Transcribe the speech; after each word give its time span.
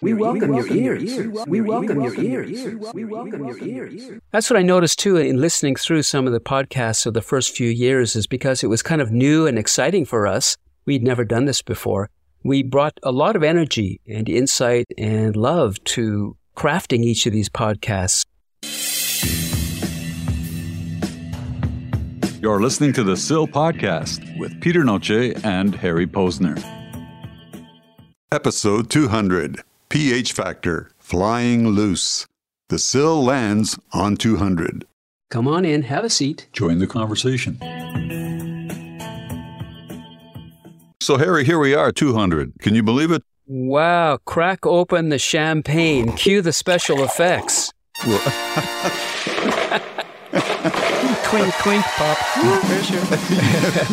We 0.00 0.14
welcome 0.14 0.54
your 0.54 0.72
ears. 0.72 1.44
We 1.48 1.60
welcome 1.60 2.00
your 2.00 2.14
ears. 2.20 2.76
We 2.94 3.04
welcome 3.04 3.46
your 3.46 3.58
ears. 3.58 4.20
That's 4.30 4.48
what 4.48 4.56
I 4.56 4.62
noticed 4.62 5.00
too 5.00 5.16
in 5.16 5.40
listening 5.40 5.74
through 5.74 6.04
some 6.04 6.26
of 6.28 6.32
the 6.32 6.40
podcasts 6.40 7.04
of 7.04 7.14
the 7.14 7.20
first 7.20 7.56
few 7.56 7.68
years 7.68 8.14
is 8.14 8.28
because 8.28 8.62
it 8.62 8.68
was 8.68 8.80
kind 8.80 9.00
of 9.00 9.10
new 9.10 9.48
and 9.48 9.58
exciting 9.58 10.04
for 10.04 10.28
us. 10.28 10.56
We'd 10.86 11.02
never 11.02 11.24
done 11.24 11.46
this 11.46 11.62
before. 11.62 12.10
We 12.44 12.62
brought 12.62 12.96
a 13.02 13.10
lot 13.10 13.34
of 13.34 13.42
energy 13.42 14.00
and 14.06 14.28
insight 14.28 14.86
and 14.96 15.34
love 15.34 15.82
to 15.84 16.36
crafting 16.56 17.02
each 17.02 17.26
of 17.26 17.32
these 17.32 17.48
podcasts. 17.48 18.24
You're 22.40 22.62
listening 22.62 22.92
to 22.92 23.02
the 23.02 23.16
Sill 23.16 23.48
Podcast 23.48 24.38
with 24.38 24.60
Peter 24.60 24.84
Noce 24.84 25.44
and 25.44 25.74
Harry 25.74 26.06
Posner. 26.06 26.56
Episode 28.30 28.90
200 28.90 29.64
PH 29.88 30.32
Factor 30.34 30.90
Flying 30.98 31.68
Loose. 31.68 32.26
The 32.68 32.78
sill 32.78 33.24
lands 33.24 33.78
on 33.92 34.18
200. 34.18 34.86
Come 35.30 35.48
on 35.48 35.64
in, 35.64 35.82
have 35.82 36.04
a 36.04 36.10
seat. 36.10 36.46
Join 36.52 36.78
the 36.78 36.86
conversation. 36.86 37.56
So, 41.00 41.16
Harry, 41.16 41.44
here 41.46 41.58
we 41.58 41.74
are, 41.74 41.90
200. 41.90 42.52
Can 42.60 42.74
you 42.74 42.82
believe 42.82 43.10
it? 43.10 43.22
Wow, 43.46 44.18
crack 44.26 44.66
open 44.66 45.08
the 45.08 45.18
champagne, 45.18 46.12
cue 46.12 46.42
the 46.42 46.52
special 46.52 47.02
effects. 47.02 47.72
Twink, 51.28 51.54
twink, 51.56 51.84
pop. 51.84 52.18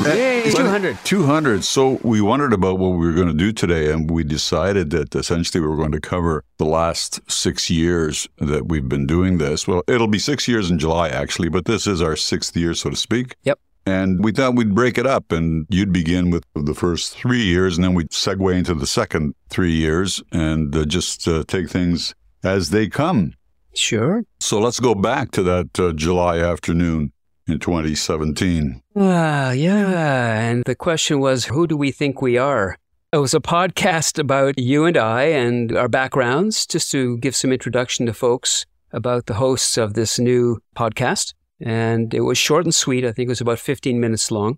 Yay, 0.06 0.50
200. 0.52 0.98
200. 1.04 1.66
So 1.66 2.00
we 2.02 2.22
wondered 2.22 2.54
about 2.54 2.80
what 2.80 2.92
we 2.92 3.06
were 3.06 3.12
going 3.12 3.28
to 3.28 3.34
do 3.34 3.52
today, 3.52 3.92
and 3.92 4.10
we 4.10 4.24
decided 4.24 4.92
that 4.92 5.14
essentially 5.14 5.60
we 5.60 5.68
were 5.68 5.76
going 5.76 5.92
to 5.92 6.00
cover 6.00 6.46
the 6.60 6.66
last 6.66 7.20
six 7.30 7.70
years 7.70 8.30
that 8.38 8.70
we've 8.70 8.88
been 8.88 9.06
doing 9.06 9.38
this. 9.38 9.68
Well, 9.68 9.84
it'll 9.86 10.08
be 10.08 10.18
six 10.18 10.48
years 10.48 10.72
in 10.72 10.80
July, 10.80 11.10
actually, 11.10 11.50
but 11.50 11.66
this 11.66 11.88
is 11.88 12.02
our 12.02 12.16
sixth 12.16 12.56
year, 12.56 12.74
so 12.74 12.90
to 12.90 12.96
speak. 12.96 13.36
Yep. 13.44 13.60
And 13.86 14.24
we 14.24 14.32
thought 14.32 14.56
we'd 14.56 14.74
break 14.74 14.98
it 14.98 15.06
up, 15.06 15.34
and 15.34 15.68
you'd 15.70 15.92
begin 15.92 16.30
with 16.30 16.46
the 16.56 16.74
first 16.74 17.18
three 17.18 17.44
years, 17.44 17.76
and 17.76 17.84
then 17.84 17.94
we'd 17.94 18.12
segue 18.12 18.56
into 18.56 18.74
the 18.74 18.88
second 18.88 19.36
three 19.50 19.74
years 19.74 20.24
and 20.32 20.74
uh, 20.74 20.86
just 20.86 21.28
uh, 21.28 21.44
take 21.46 21.70
things 21.70 22.16
as 22.46 22.70
they 22.70 22.88
come. 22.88 23.34
Sure. 23.74 24.24
So 24.40 24.60
let's 24.60 24.80
go 24.80 24.96
back 24.96 25.32
to 25.32 25.44
that 25.44 25.78
uh, 25.78 25.92
July 25.92 26.40
afternoon 26.40 27.12
in 27.48 27.60
2017. 27.60 28.82
Ah, 28.96 29.52
yeah. 29.52 30.40
And 30.40 30.64
the 30.66 30.76
question 30.76 31.20
was, 31.20 31.46
who 31.46 31.68
do 31.68 31.78
we 31.78 31.92
think 31.92 32.22
we 32.22 32.38
are? 32.38 32.78
It 33.14 33.18
was 33.18 33.34
a 33.34 33.40
podcast 33.40 34.20
about 34.20 34.60
you 34.60 34.86
and 34.86 34.98
I 34.98 35.24
and 35.24 35.76
our 35.78 35.88
backgrounds, 35.88 36.66
just 36.66 36.92
to 36.92 37.18
give 37.20 37.36
some 37.36 37.52
introduction 37.52 38.06
to 38.08 38.14
folks 38.14 38.66
about 38.92 39.28
the 39.28 39.36
hosts 39.36 39.78
of 39.78 39.94
this 39.94 40.20
new 40.20 40.60
podcast. 40.76 41.34
And 41.62 42.14
it 42.14 42.22
was 42.22 42.38
short 42.38 42.66
and 42.66 42.76
sweet. 42.76 43.06
I 43.06 43.12
think 43.12 43.28
it 43.28 43.30
was 43.30 43.42
about 43.42 43.60
15 43.60 44.00
minutes 44.00 44.32
long. 44.32 44.58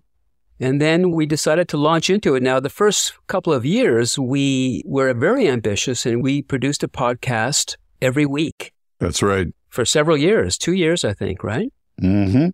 And 0.60 0.80
then 0.80 1.12
we 1.12 1.24
decided 1.24 1.68
to 1.68 1.76
launch 1.76 2.10
into 2.10 2.34
it. 2.34 2.42
Now, 2.42 2.58
the 2.58 2.68
first 2.68 3.12
couple 3.28 3.52
of 3.52 3.64
years, 3.64 4.18
we 4.18 4.82
were 4.84 5.14
very 5.14 5.46
ambitious 5.46 6.04
and 6.04 6.20
we 6.20 6.42
produced 6.42 6.82
a 6.82 6.88
podcast 6.88 7.76
every 8.02 8.26
week. 8.26 8.72
That's 8.98 9.22
right. 9.22 9.48
For 9.68 9.84
several 9.84 10.16
years, 10.16 10.58
two 10.58 10.72
years, 10.72 11.04
I 11.04 11.14
think, 11.14 11.44
right? 11.44 11.72
Mm-hmm. 12.02 12.48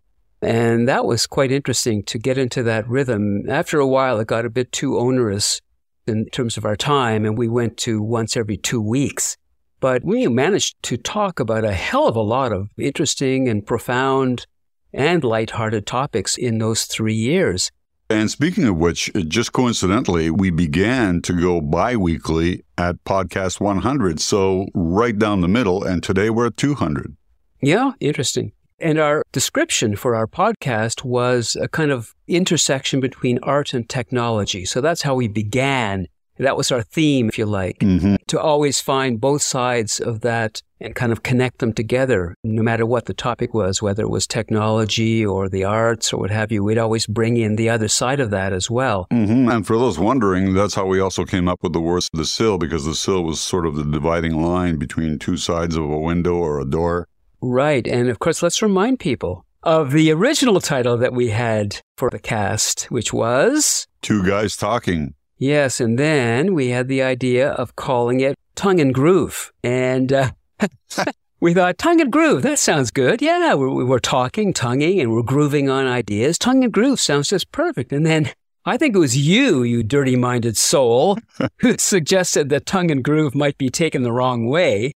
And 0.45 0.87
that 0.89 1.06
was 1.06 1.27
quite 1.27 1.50
interesting 1.50 2.03
to 2.05 2.19
get 2.19 2.37
into 2.37 2.62
that 2.64 2.87
rhythm. 2.89 3.48
After 3.48 3.81
a 3.81 3.87
while, 3.87 4.20
it 4.20 4.27
got 4.27 4.45
a 4.45 4.51
bit 4.51 4.73
too 4.73 4.98
onerous 4.98 5.61
in 6.06 6.27
terms 6.27 6.56
of 6.56 6.64
our 6.64 6.77
time, 6.77 7.25
and 7.25 7.39
we 7.39 7.48
went 7.48 7.78
to 7.78 8.03
once 8.03 8.36
every 8.36 8.59
two 8.59 8.81
weeks. 8.81 9.36
But 9.81 10.05
we 10.05 10.27
managed 10.28 10.83
to 10.84 10.97
talk 10.97 11.41
about 11.41 11.64
a 11.64 11.73
hell 11.73 12.06
of 12.09 12.17
a 12.17 12.23
lot 12.23 12.52
of 12.52 12.68
interesting 12.79 13.48
and 13.48 13.67
profound 13.67 14.46
and 14.92 15.24
lighthearted 15.24 15.86
topics 15.86 16.36
in 16.36 16.58
those 16.58 16.85
three 16.85 17.14
years. 17.14 17.70
And 18.11 18.30
speaking 18.30 18.64
of 18.64 18.77
which, 18.77 19.11
just 19.29 19.52
coincidentally, 19.52 20.30
we 20.30 20.51
began 20.51 21.23
to 21.23 21.33
go 21.33 21.61
bi 21.61 21.97
weekly 21.97 22.63
at 22.79 23.02
podcast 23.05 23.61
100. 23.61 24.20
So 24.20 24.67
right 24.74 25.18
down 25.18 25.41
the 25.41 25.48
middle. 25.48 25.83
And 25.83 26.02
today 26.02 26.30
we're 26.30 26.47
at 26.47 26.57
200. 26.57 27.17
Yeah, 27.61 27.92
interesting. 28.01 28.52
And 28.80 28.98
our 28.98 29.23
description 29.33 29.96
for 29.96 30.14
our 30.14 30.27
podcast 30.27 31.05
was 31.05 31.57
a 31.61 31.68
kind 31.68 31.90
of 31.90 32.14
intersection 32.27 33.01
between 33.01 33.39
art 33.42 33.73
and 33.73 33.89
technology. 33.89 34.64
So 34.64 34.80
that's 34.80 35.02
how 35.02 35.14
we 35.14 35.29
began. 35.29 36.07
That 36.39 36.57
was 36.57 36.73
our 36.73 36.83
theme, 36.83 37.29
if 37.29 37.39
you 37.39 37.46
like, 37.46 37.79
mm-hmm. 37.79 38.17
to 38.27 38.40
always 38.40 38.80
find 38.80 39.20
both 39.20 39.42
sides 39.42 40.01
of 40.01 40.23
that 40.23 40.61
and 40.80 40.92
kind 40.92 41.12
of 41.12 41.23
connect 41.23 41.61
them 41.61 41.73
together, 41.73 42.35
no 42.42 42.61
matter 42.61 42.85
what 42.85 43.05
the 43.05 43.14
topic 43.14 43.55
was, 43.55 43.80
whether 43.80 44.02
it 44.02 44.11
was 44.11 44.27
technology 44.27 45.24
or 45.24 45.48
the 45.48 45.62
arts 45.62 46.12
or 46.12 46.18
what 46.18 46.33
have 46.33 46.51
you. 46.51 46.64
We'd 46.64 46.77
always 46.77 47.06
bring 47.06 47.36
in 47.36 47.55
the 47.55 47.70
other 47.70 47.86
side 47.86 48.18
of 48.18 48.30
that 48.30 48.52
as 48.52 48.68
well. 48.68 49.06
Mm-hmm. 49.12 49.48
And 49.48 49.64
for 49.64 49.79
those 49.79 49.96
wondering, 49.96 50.55
that's 50.55 50.74
how 50.74 50.86
we 50.86 50.98
also 50.98 51.24
came 51.24 51.48
up 51.48 51.62
with 51.62 51.73
the 51.73 51.80
words 51.80 52.11
the 52.12 52.24
sill, 52.24 52.58
because 52.58 52.85
the 52.85 52.96
sill 52.96 53.23
was 53.23 53.41
sort 53.41 53.64
of 53.64 53.77
the 53.77 53.85
dividing 53.85 54.42
line 54.42 54.77
between 54.77 55.20
two 55.20 55.36
sides 55.36 55.77
of 55.77 55.85
a 55.85 56.01
window 56.01 56.35
or 56.35 56.58
a 56.58 56.64
door. 56.64 57.06
Right. 57.46 57.86
And 57.86 58.08
of 58.08 58.20
course, 58.20 58.42
let's 58.42 58.62
remind 58.62 59.00
people 59.00 59.44
of 59.62 59.92
the 59.92 60.10
original 60.10 60.60
title 60.62 60.96
that 60.96 61.12
we 61.12 61.28
had 61.28 61.78
for 61.98 62.08
the 62.08 62.18
cast, 62.18 62.84
which 62.84 63.12
was 63.12 63.86
Two 64.00 64.27
Guys 64.27 64.56
Talking. 64.56 65.12
Yes. 65.36 65.78
And 65.78 65.98
then 65.98 66.55
we 66.55 66.70
had 66.70 66.88
the 66.88 67.02
idea 67.02 67.50
of 67.50 67.77
calling 67.77 68.20
it 68.20 68.34
Tongue 68.55 68.80
and 68.80 68.94
Groove. 68.94 69.52
And 69.62 70.10
uh, 70.10 70.30
we 71.40 71.52
thought, 71.52 71.77
Tongue 71.77 72.00
and 72.00 72.10
Groove, 72.10 72.42
that 72.42 72.58
sounds 72.58 72.90
good. 72.90 73.20
Yeah, 73.20 73.52
we're, 73.52 73.84
we're 73.84 73.98
talking, 73.98 74.55
tonguing, 74.55 75.00
and 75.00 75.12
we're 75.12 75.22
grooving 75.22 75.68
on 75.68 75.86
ideas. 75.86 76.38
Tongue 76.38 76.64
and 76.64 76.72
Groove 76.72 76.98
sounds 76.98 77.28
just 77.28 77.52
perfect. 77.52 77.92
And 77.92 78.06
then 78.06 78.30
I 78.64 78.78
think 78.78 78.96
it 78.96 79.00
was 79.00 79.18
you, 79.18 79.64
you 79.64 79.82
dirty 79.82 80.16
minded 80.16 80.56
soul, 80.56 81.18
who 81.58 81.76
suggested 81.76 82.48
that 82.48 82.64
Tongue 82.64 82.90
and 82.90 83.05
Groove 83.05 83.34
might 83.34 83.58
be 83.58 83.68
taken 83.68 84.02
the 84.02 84.12
wrong 84.12 84.46
way. 84.46 84.92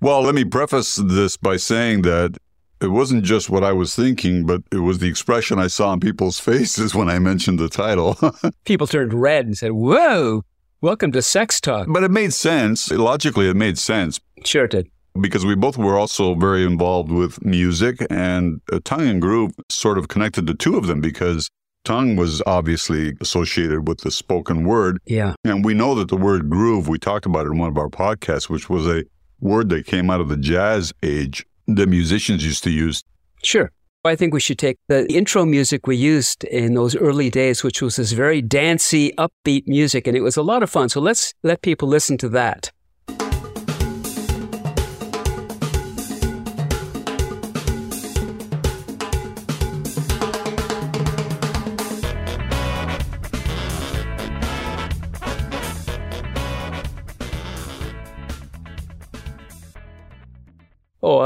Well, 0.00 0.22
let 0.22 0.34
me 0.34 0.44
preface 0.44 0.96
this 0.96 1.36
by 1.36 1.56
saying 1.56 2.02
that 2.02 2.36
it 2.80 2.88
wasn't 2.88 3.24
just 3.24 3.48
what 3.48 3.62
I 3.62 3.72
was 3.72 3.94
thinking, 3.94 4.44
but 4.44 4.62
it 4.72 4.78
was 4.78 4.98
the 4.98 5.06
expression 5.06 5.58
I 5.58 5.68
saw 5.68 5.90
on 5.90 6.00
people's 6.00 6.38
faces 6.50 6.94
when 6.94 7.08
I 7.08 7.18
mentioned 7.18 7.58
the 7.58 7.68
title. 7.68 8.18
People 8.64 8.86
turned 8.86 9.14
red 9.14 9.46
and 9.46 9.56
said, 9.56 9.72
Whoa, 9.72 10.44
welcome 10.80 11.12
to 11.12 11.22
Sex 11.22 11.60
Talk. 11.60 11.86
But 11.88 12.02
it 12.02 12.10
made 12.10 12.32
sense. 12.32 12.90
Logically, 12.90 13.48
it 13.48 13.56
made 13.56 13.78
sense. 13.78 14.20
Sure, 14.44 14.64
it 14.64 14.72
did. 14.72 14.90
Because 15.20 15.44
we 15.44 15.54
both 15.54 15.76
were 15.76 15.98
also 15.98 16.34
very 16.34 16.64
involved 16.64 17.10
with 17.10 17.44
music, 17.44 18.04
and 18.08 18.62
Tongue 18.84 19.06
and 19.06 19.20
Groove 19.20 19.52
sort 19.68 19.98
of 19.98 20.08
connected 20.08 20.46
the 20.46 20.54
two 20.54 20.76
of 20.76 20.86
them 20.86 21.02
because 21.02 21.50
tongue 21.84 22.16
was 22.16 22.42
obviously 22.46 23.14
associated 23.20 23.86
with 23.88 23.98
the 23.98 24.10
spoken 24.10 24.64
word. 24.64 24.98
Yeah. 25.06 25.34
And 25.44 25.64
we 25.64 25.74
know 25.74 25.94
that 25.96 26.08
the 26.08 26.16
word 26.16 26.48
groove, 26.48 26.88
we 26.88 26.98
talked 26.98 27.26
about 27.26 27.46
it 27.46 27.50
in 27.50 27.58
one 27.58 27.68
of 27.68 27.78
our 27.78 27.88
podcasts, 27.88 28.48
which 28.48 28.70
was 28.70 28.86
a 28.86 29.04
word 29.42 29.68
that 29.68 29.86
came 29.86 30.08
out 30.08 30.20
of 30.20 30.28
the 30.28 30.36
jazz 30.36 30.92
age 31.02 31.44
that 31.66 31.88
musicians 31.88 32.44
used 32.44 32.64
to 32.64 32.70
use. 32.70 33.02
Sure. 33.42 33.70
I 34.04 34.16
think 34.16 34.34
we 34.34 34.40
should 34.40 34.58
take 34.58 34.78
the 34.88 35.10
intro 35.12 35.44
music 35.44 35.86
we 35.86 35.96
used 35.96 36.42
in 36.44 36.74
those 36.74 36.96
early 36.96 37.30
days, 37.30 37.62
which 37.62 37.80
was 37.80 37.96
this 37.96 38.10
very 38.10 38.42
dancey, 38.42 39.12
upbeat 39.16 39.68
music, 39.68 40.08
and 40.08 40.16
it 40.16 40.22
was 40.22 40.36
a 40.36 40.42
lot 40.42 40.64
of 40.64 40.70
fun. 40.70 40.88
So 40.88 41.00
let's 41.00 41.32
let 41.44 41.62
people 41.62 41.86
listen 41.86 42.18
to 42.18 42.28
that. 42.30 42.71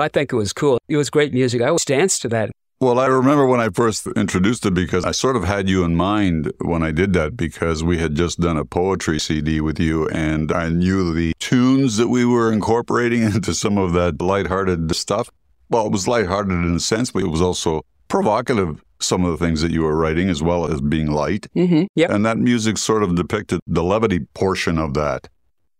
I 0.07 0.09
think 0.09 0.33
it 0.33 0.37
was 0.37 0.53
cool. 0.53 0.79
It 0.87 0.97
was 0.97 1.11
great 1.11 1.33
music. 1.33 1.61
I 1.61 1.67
always 1.67 1.85
danced 1.85 2.23
to 2.23 2.29
that. 2.29 2.53
Well, 2.79 3.01
I 3.01 3.07
remember 3.07 3.45
when 3.45 3.59
I 3.59 3.71
first 3.71 4.07
introduced 4.15 4.65
it 4.65 4.73
because 4.73 5.05
I 5.05 5.11
sort 5.11 5.35
of 5.35 5.43
had 5.43 5.69
you 5.69 5.83
in 5.83 5.97
mind 5.97 6.53
when 6.61 6.85
I 6.85 6.93
did 6.93 7.13
that 7.15 7.37
because 7.37 7.83
we 7.83 7.99
had 7.99 8.15
just 8.15 8.39
done 8.39 8.57
a 8.57 8.65
poetry 8.65 9.19
CD 9.19 9.61
with 9.61 9.81
you 9.81 10.09
and 10.11 10.53
I 10.53 10.69
knew 10.69 11.13
the 11.13 11.33
tunes 11.41 11.97
that 11.97 12.07
we 12.07 12.25
were 12.25 12.53
incorporating 12.53 13.23
into 13.35 13.53
some 13.53 13.79
of 13.79 13.95
that 13.95 14.23
lighthearted 14.23 14.95
stuff. 14.95 15.29
Well, 15.71 15.87
it 15.87 15.93
was 15.93 16.07
lighthearted 16.07 16.53
in 16.53 16.77
a 16.77 16.81
sense, 16.81 17.11
but 17.11 17.25
it 17.25 17.31
was 17.31 17.43
also 17.43 17.83
provocative, 18.07 18.85
some 19.01 19.25
of 19.25 19.37
the 19.37 19.45
things 19.45 19.61
that 19.63 19.73
you 19.73 19.83
were 19.83 19.97
writing, 19.97 20.31
as 20.31 20.41
well 20.41 20.71
as 20.71 20.81
being 20.81 21.11
light. 21.11 21.49
Mm-hmm. 21.57 21.87
Yep. 21.97 22.11
And 22.11 22.25
that 22.25 22.39
music 22.39 22.79
sort 22.79 23.03
of 23.03 23.17
depicted 23.17 23.59
the 23.67 23.83
levity 23.83 24.21
portion 24.35 24.79
of 24.79 24.95
that. 24.95 25.27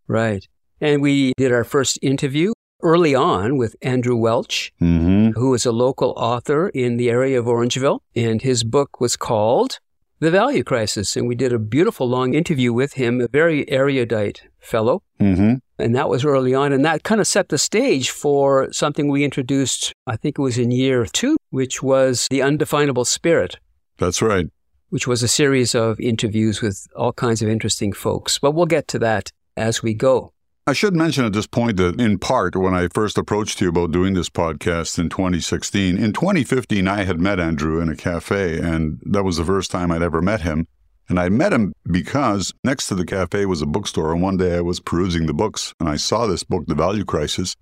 Right. 0.09 0.45
And 0.81 1.01
we 1.01 1.33
did 1.37 1.53
our 1.53 1.63
first 1.63 2.01
interview 2.03 2.53
early 2.87 3.17
on 3.17 3.57
with 3.57 3.75
Andrew 3.83 4.17
Welch, 4.17 4.73
mm-hmm. 4.81 5.31
who 5.31 5.53
is 5.55 5.67
a 5.67 5.73
local 5.73 6.15
author 6.17 6.69
in 6.69 6.97
the 6.97 7.11
area 7.11 7.39
of 7.39 7.47
Orangeville. 7.47 8.01
And 8.15 8.41
his 8.41 8.63
book 8.63 9.01
was 9.01 9.17
called 9.17 9.81
The 10.21 10.31
Value 10.31 10.63
Crisis. 10.63 11.17
And 11.17 11.27
we 11.27 11.35
did 11.35 11.53
a 11.53 11.59
beautiful 11.59 12.09
long 12.09 12.35
interview 12.35 12.73
with 12.73 12.93
him, 12.93 13.21
a 13.21 13.27
very 13.27 13.69
erudite 13.69 14.45
fellow. 14.61 15.03
Mm-hmm. 15.21 15.55
And 15.79 15.97
that 15.97 16.09
was 16.09 16.25
early 16.25 16.55
on. 16.55 16.73
And 16.73 16.85
that 16.85 17.03
kind 17.03 17.21
of 17.21 17.27
set 17.27 17.49
the 17.49 17.59
stage 17.59 18.11
for 18.11 18.73
something 18.73 19.09
we 19.09 19.25
introduced, 19.25 19.93
I 20.07 20.17
think 20.17 20.39
it 20.39 20.43
was 20.43 20.57
in 20.57 20.71
year 20.71 21.07
two, 21.07 21.37
which 21.51 21.83
was 21.83 22.29
The 22.31 22.43
Undefinable 22.43 23.05
Spirit. 23.05 23.59
That's 23.99 24.23
right. 24.23 24.47
Which 24.91 25.09
was 25.09 25.25
a 25.25 25.29
series 25.29 25.75
of 25.75 25.99
interviews 25.99 26.63
with 26.63 26.87
all 26.95 27.13
kinds 27.13 27.43
of 27.43 27.49
interesting 27.49 27.93
folks. 27.93 28.39
But 28.39 28.53
we'll 28.53 28.67
get 28.67 28.87
to 28.89 29.01
that 29.01 29.33
as 29.57 29.83
we 29.83 29.93
go. 29.93 30.33
I 30.69 30.73
should 30.73 30.97
mention 30.97 31.25
at 31.25 31.33
this 31.33 31.47
point 31.47 31.77
that, 31.77 32.01
in 32.01 32.19
part, 32.19 32.57
when 32.57 32.75
I 32.75 32.89
first 32.89 33.17
approached 33.17 33.61
you 33.61 33.69
about 33.69 33.93
doing 33.93 34.15
this 34.15 34.29
podcast 34.29 34.99
in 34.99 35.09
2016, 35.09 35.97
in 35.97 36.13
2015, 36.13 36.89
I 36.89 37.05
had 37.05 37.21
met 37.21 37.39
Andrew 37.39 37.81
in 37.81 37.89
a 37.89 37.95
cafe, 37.95 38.59
and 38.59 39.01
that 39.05 39.23
was 39.23 39.37
the 39.37 39.45
first 39.45 39.71
time 39.71 39.93
I'd 39.93 40.03
ever 40.03 40.21
met 40.21 40.41
him. 40.41 40.67
And 41.09 41.21
I 41.21 41.29
met 41.29 41.53
him 41.53 41.73
because 41.89 42.53
next 42.65 42.89
to 42.89 42.97
the 42.97 43.07
cafe 43.07 43.47
was 43.47 43.63
a 43.63 43.67
bookstore, 43.67 44.13
and 44.13 44.21
one 44.21 44.39
day 44.39 44.57
I 44.57 44.61
was 44.61 44.81
perusing 44.81 45.27
the 45.27 45.33
books, 45.33 45.73
and 45.79 45.89
I 45.89 45.95
saw 45.95 46.27
this 46.27 46.43
book, 46.43 46.65
The 46.67 46.75
Value 46.75 47.05
Crisis, 47.05 47.55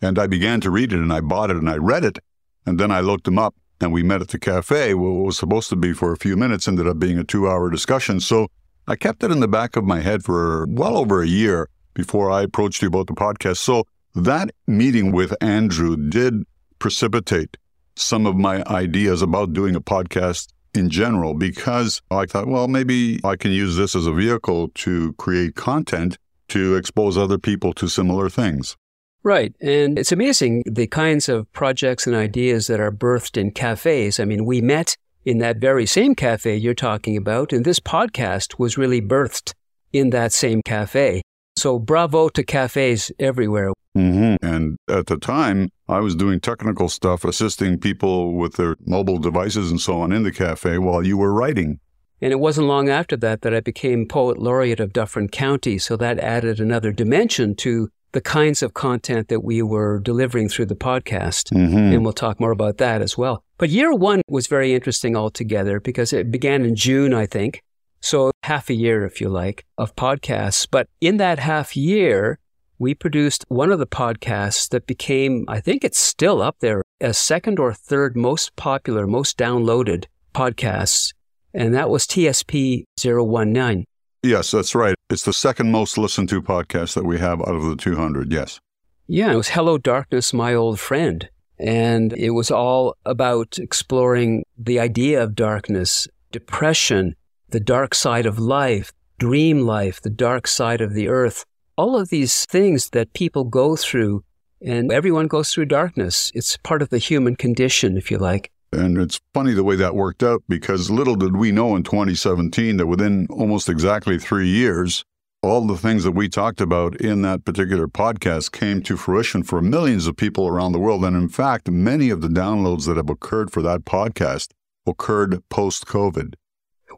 and 0.00 0.16
I 0.16 0.28
began 0.28 0.60
to 0.60 0.70
read 0.70 0.92
it, 0.92 1.00
and 1.00 1.12
I 1.12 1.22
bought 1.22 1.50
it, 1.50 1.56
and 1.56 1.68
I 1.68 1.78
read 1.78 2.04
it, 2.04 2.20
and 2.64 2.78
then 2.78 2.92
I 2.92 3.00
looked 3.00 3.26
him 3.26 3.36
up, 3.36 3.56
and 3.80 3.92
we 3.92 4.04
met 4.04 4.20
at 4.20 4.28
the 4.28 4.38
cafe. 4.38 4.94
What 4.94 5.10
was 5.10 5.38
supposed 5.38 5.70
to 5.70 5.76
be 5.76 5.92
for 5.92 6.12
a 6.12 6.16
few 6.16 6.36
minutes 6.36 6.68
ended 6.68 6.86
up 6.86 7.00
being 7.00 7.18
a 7.18 7.24
two 7.24 7.48
hour 7.48 7.68
discussion. 7.68 8.20
So 8.20 8.46
I 8.86 8.94
kept 8.94 9.24
it 9.24 9.32
in 9.32 9.40
the 9.40 9.48
back 9.48 9.74
of 9.74 9.82
my 9.82 10.02
head 10.02 10.22
for 10.22 10.66
well 10.68 10.96
over 10.96 11.20
a 11.20 11.26
year 11.26 11.68
before 11.94 12.30
I 12.30 12.42
approached 12.42 12.82
you 12.82 12.88
about 12.88 13.06
the 13.06 13.14
podcast. 13.14 13.58
So 13.58 13.86
that 14.14 14.50
meeting 14.66 15.12
with 15.12 15.34
Andrew 15.40 15.96
did 15.96 16.44
precipitate 16.78 17.56
some 17.96 18.26
of 18.26 18.36
my 18.36 18.62
ideas 18.66 19.22
about 19.22 19.52
doing 19.52 19.74
a 19.74 19.80
podcast 19.80 20.48
in 20.74 20.90
general 20.90 21.34
because 21.34 22.02
I 22.10 22.26
thought, 22.26 22.48
well, 22.48 22.68
maybe 22.68 23.20
I 23.24 23.36
can 23.36 23.52
use 23.52 23.76
this 23.76 23.94
as 23.94 24.06
a 24.06 24.12
vehicle 24.12 24.68
to 24.74 25.12
create 25.14 25.54
content 25.54 26.18
to 26.48 26.76
expose 26.76 27.16
other 27.16 27.38
people 27.38 27.72
to 27.74 27.88
similar 27.88 28.28
things. 28.28 28.76
Right. 29.22 29.54
And 29.60 29.98
it's 29.98 30.12
amazing 30.12 30.64
the 30.66 30.86
kinds 30.86 31.30
of 31.30 31.50
projects 31.52 32.06
and 32.06 32.14
ideas 32.14 32.66
that 32.66 32.80
are 32.80 32.92
birthed 32.92 33.38
in 33.38 33.52
cafes. 33.52 34.20
I 34.20 34.26
mean, 34.26 34.44
we 34.44 34.60
met 34.60 34.96
in 35.24 35.38
that 35.38 35.56
very 35.56 35.86
same 35.86 36.14
cafe 36.14 36.56
you're 36.56 36.74
talking 36.74 37.16
about, 37.16 37.52
and 37.52 37.64
this 37.64 37.80
podcast 37.80 38.58
was 38.58 38.76
really 38.76 39.00
birthed 39.00 39.54
in 39.92 40.10
that 40.10 40.32
same 40.32 40.60
cafe. 40.62 41.22
So 41.56 41.78
bravo 41.78 42.28
to 42.30 42.42
cafes 42.42 43.12
everywhere. 43.18 43.72
Mm-hmm. 43.96 44.44
And 44.44 44.76
at 44.88 45.06
the 45.06 45.16
time, 45.16 45.70
I 45.88 46.00
was 46.00 46.16
doing 46.16 46.40
technical 46.40 46.88
stuff, 46.88 47.24
assisting 47.24 47.78
people 47.78 48.34
with 48.34 48.54
their 48.54 48.76
mobile 48.86 49.18
devices 49.18 49.70
and 49.70 49.80
so 49.80 50.00
on 50.00 50.12
in 50.12 50.24
the 50.24 50.32
cafe 50.32 50.78
while 50.78 51.06
you 51.06 51.16
were 51.16 51.32
writing. 51.32 51.78
And 52.20 52.32
it 52.32 52.40
wasn't 52.40 52.66
long 52.66 52.88
after 52.88 53.16
that 53.18 53.42
that 53.42 53.54
I 53.54 53.60
became 53.60 54.08
poet 54.08 54.38
laureate 54.38 54.80
of 54.80 54.92
Dufferin 54.92 55.28
County. 55.28 55.78
So 55.78 55.96
that 55.96 56.18
added 56.18 56.58
another 56.58 56.90
dimension 56.90 57.54
to 57.56 57.88
the 58.12 58.20
kinds 58.20 58.62
of 58.62 58.74
content 58.74 59.28
that 59.28 59.40
we 59.40 59.60
were 59.60 59.98
delivering 60.00 60.48
through 60.48 60.66
the 60.66 60.76
podcast. 60.76 61.52
Mm-hmm. 61.52 61.76
And 61.76 62.04
we'll 62.04 62.12
talk 62.12 62.40
more 62.40 62.52
about 62.52 62.78
that 62.78 63.02
as 63.02 63.18
well. 63.18 63.44
But 63.58 63.70
year 63.70 63.92
one 63.92 64.22
was 64.28 64.46
very 64.46 64.72
interesting 64.72 65.16
altogether 65.16 65.80
because 65.80 66.12
it 66.12 66.30
began 66.30 66.64
in 66.64 66.76
June, 66.76 67.12
I 67.12 67.26
think. 67.26 67.62
So 68.04 68.32
half 68.42 68.68
a 68.68 68.74
year, 68.74 69.06
if 69.06 69.22
you 69.22 69.30
like, 69.30 69.64
of 69.78 69.96
podcasts. 69.96 70.68
But 70.70 70.88
in 71.00 71.16
that 71.16 71.38
half 71.38 71.74
year, 71.74 72.38
we 72.78 72.94
produced 72.94 73.46
one 73.48 73.72
of 73.72 73.78
the 73.78 73.86
podcasts 73.86 74.68
that 74.68 74.86
became, 74.86 75.46
I 75.48 75.60
think 75.60 75.84
it's 75.84 75.98
still 75.98 76.42
up 76.42 76.56
there 76.60 76.82
as 77.00 77.16
second 77.16 77.58
or 77.58 77.72
third 77.72 78.14
most 78.14 78.54
popular, 78.56 79.06
most 79.06 79.38
downloaded 79.38 80.04
podcasts. 80.34 81.14
And 81.54 81.74
that 81.74 81.88
was 81.88 82.06
TSP 82.06 82.84
019. 83.02 83.86
Yes, 84.22 84.50
that's 84.50 84.74
right. 84.74 84.94
It's 85.08 85.24
the 85.24 85.32
second 85.32 85.70
most 85.70 85.96
listened 85.96 86.28
to 86.28 86.42
podcast 86.42 86.92
that 86.96 87.06
we 87.06 87.18
have 87.18 87.40
out 87.40 87.54
of 87.54 87.62
the 87.62 87.76
200. 87.76 88.30
Yes. 88.30 88.60
Yeah, 89.06 89.32
it 89.32 89.36
was 89.36 89.48
Hello 89.48 89.78
Darkness, 89.78 90.34
My 90.34 90.52
Old 90.52 90.78
Friend. 90.78 91.26
And 91.58 92.12
it 92.12 92.30
was 92.30 92.50
all 92.50 92.98
about 93.06 93.58
exploring 93.58 94.44
the 94.58 94.78
idea 94.78 95.22
of 95.22 95.34
darkness, 95.34 96.06
depression, 96.32 97.16
the 97.54 97.60
dark 97.60 97.94
side 97.94 98.26
of 98.26 98.36
life, 98.36 98.92
dream 99.20 99.60
life, 99.60 100.02
the 100.02 100.10
dark 100.10 100.48
side 100.48 100.80
of 100.80 100.92
the 100.92 101.06
earth, 101.06 101.44
all 101.76 101.96
of 101.96 102.08
these 102.08 102.44
things 102.46 102.90
that 102.90 103.12
people 103.12 103.44
go 103.44 103.76
through, 103.76 104.24
and 104.60 104.90
everyone 104.90 105.28
goes 105.28 105.52
through 105.52 105.66
darkness. 105.66 106.32
It's 106.34 106.56
part 106.64 106.82
of 106.82 106.88
the 106.88 106.98
human 106.98 107.36
condition, 107.36 107.96
if 107.96 108.10
you 108.10 108.18
like. 108.18 108.50
And 108.72 108.98
it's 108.98 109.20
funny 109.32 109.52
the 109.52 109.62
way 109.62 109.76
that 109.76 109.94
worked 109.94 110.24
out 110.24 110.42
because 110.48 110.90
little 110.90 111.14
did 111.14 111.36
we 111.36 111.52
know 111.52 111.76
in 111.76 111.84
2017 111.84 112.76
that 112.78 112.88
within 112.88 113.28
almost 113.30 113.68
exactly 113.68 114.18
three 114.18 114.48
years, 114.48 115.04
all 115.40 115.64
the 115.64 115.76
things 115.76 116.02
that 116.02 116.10
we 116.10 116.28
talked 116.28 116.60
about 116.60 117.00
in 117.00 117.22
that 117.22 117.44
particular 117.44 117.86
podcast 117.86 118.50
came 118.50 118.82
to 118.82 118.96
fruition 118.96 119.44
for 119.44 119.62
millions 119.62 120.08
of 120.08 120.16
people 120.16 120.48
around 120.48 120.72
the 120.72 120.80
world. 120.80 121.04
And 121.04 121.14
in 121.14 121.28
fact, 121.28 121.70
many 121.70 122.10
of 122.10 122.20
the 122.20 122.26
downloads 122.26 122.86
that 122.86 122.96
have 122.96 123.10
occurred 123.10 123.52
for 123.52 123.62
that 123.62 123.84
podcast 123.84 124.48
occurred 124.88 125.40
post 125.50 125.86
COVID. 125.86 126.34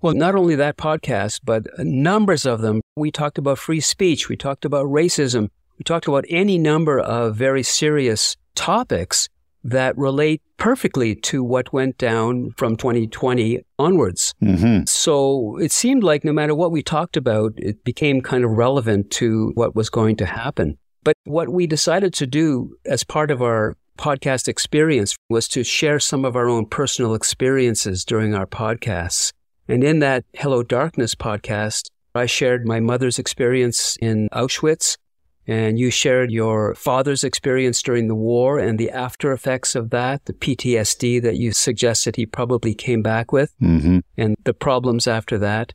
Well, 0.02 0.14
not 0.14 0.34
only 0.34 0.54
that 0.56 0.76
podcast, 0.76 1.40
but 1.44 1.66
numbers 1.78 2.46
of 2.46 2.60
them. 2.60 2.80
We 2.96 3.10
talked 3.10 3.38
about 3.38 3.58
free 3.58 3.80
speech. 3.80 4.28
We 4.28 4.36
talked 4.36 4.64
about 4.64 4.86
racism. 4.86 5.48
We 5.78 5.84
talked 5.84 6.08
about 6.08 6.24
any 6.28 6.58
number 6.58 6.98
of 6.98 7.36
very 7.36 7.62
serious 7.62 8.36
topics 8.54 9.28
that 9.64 9.98
relate 9.98 10.40
perfectly 10.58 11.14
to 11.16 11.42
what 11.42 11.72
went 11.72 11.98
down 11.98 12.52
from 12.56 12.76
2020 12.76 13.64
onwards. 13.78 14.32
Mm-hmm. 14.42 14.84
So 14.86 15.58
it 15.58 15.72
seemed 15.72 16.04
like 16.04 16.24
no 16.24 16.32
matter 16.32 16.54
what 16.54 16.70
we 16.70 16.82
talked 16.82 17.16
about, 17.16 17.52
it 17.56 17.82
became 17.82 18.20
kind 18.20 18.44
of 18.44 18.52
relevant 18.52 19.10
to 19.12 19.50
what 19.54 19.74
was 19.74 19.90
going 19.90 20.16
to 20.16 20.26
happen. 20.26 20.78
But 21.02 21.16
what 21.24 21.48
we 21.48 21.66
decided 21.66 22.14
to 22.14 22.26
do 22.26 22.76
as 22.84 23.02
part 23.04 23.30
of 23.30 23.42
our 23.42 23.76
podcast 23.98 24.46
experience 24.46 25.16
was 25.28 25.48
to 25.48 25.64
share 25.64 25.98
some 25.98 26.24
of 26.24 26.36
our 26.36 26.48
own 26.48 26.66
personal 26.66 27.14
experiences 27.14 28.04
during 28.04 28.34
our 28.34 28.46
podcasts. 28.46 29.32
And 29.68 29.82
in 29.82 29.98
that 29.98 30.24
Hello 30.34 30.62
Darkness 30.62 31.14
podcast, 31.14 31.90
I 32.14 32.26
shared 32.26 32.66
my 32.66 32.80
mother's 32.80 33.18
experience 33.18 33.96
in 34.00 34.28
Auschwitz, 34.32 34.96
and 35.46 35.78
you 35.78 35.90
shared 35.90 36.30
your 36.30 36.74
father's 36.74 37.24
experience 37.24 37.82
during 37.82 38.08
the 38.08 38.14
war 38.14 38.58
and 38.58 38.78
the 38.78 38.90
after 38.90 39.32
effects 39.32 39.74
of 39.74 39.90
that, 39.90 40.24
the 40.24 40.32
PTSD 40.32 41.20
that 41.22 41.36
you 41.36 41.52
suggested 41.52 42.16
he 42.16 42.26
probably 42.26 42.74
came 42.74 43.02
back 43.02 43.32
with, 43.32 43.52
mm-hmm. 43.60 43.98
and 44.16 44.36
the 44.44 44.54
problems 44.54 45.06
after 45.06 45.38
that. 45.38 45.72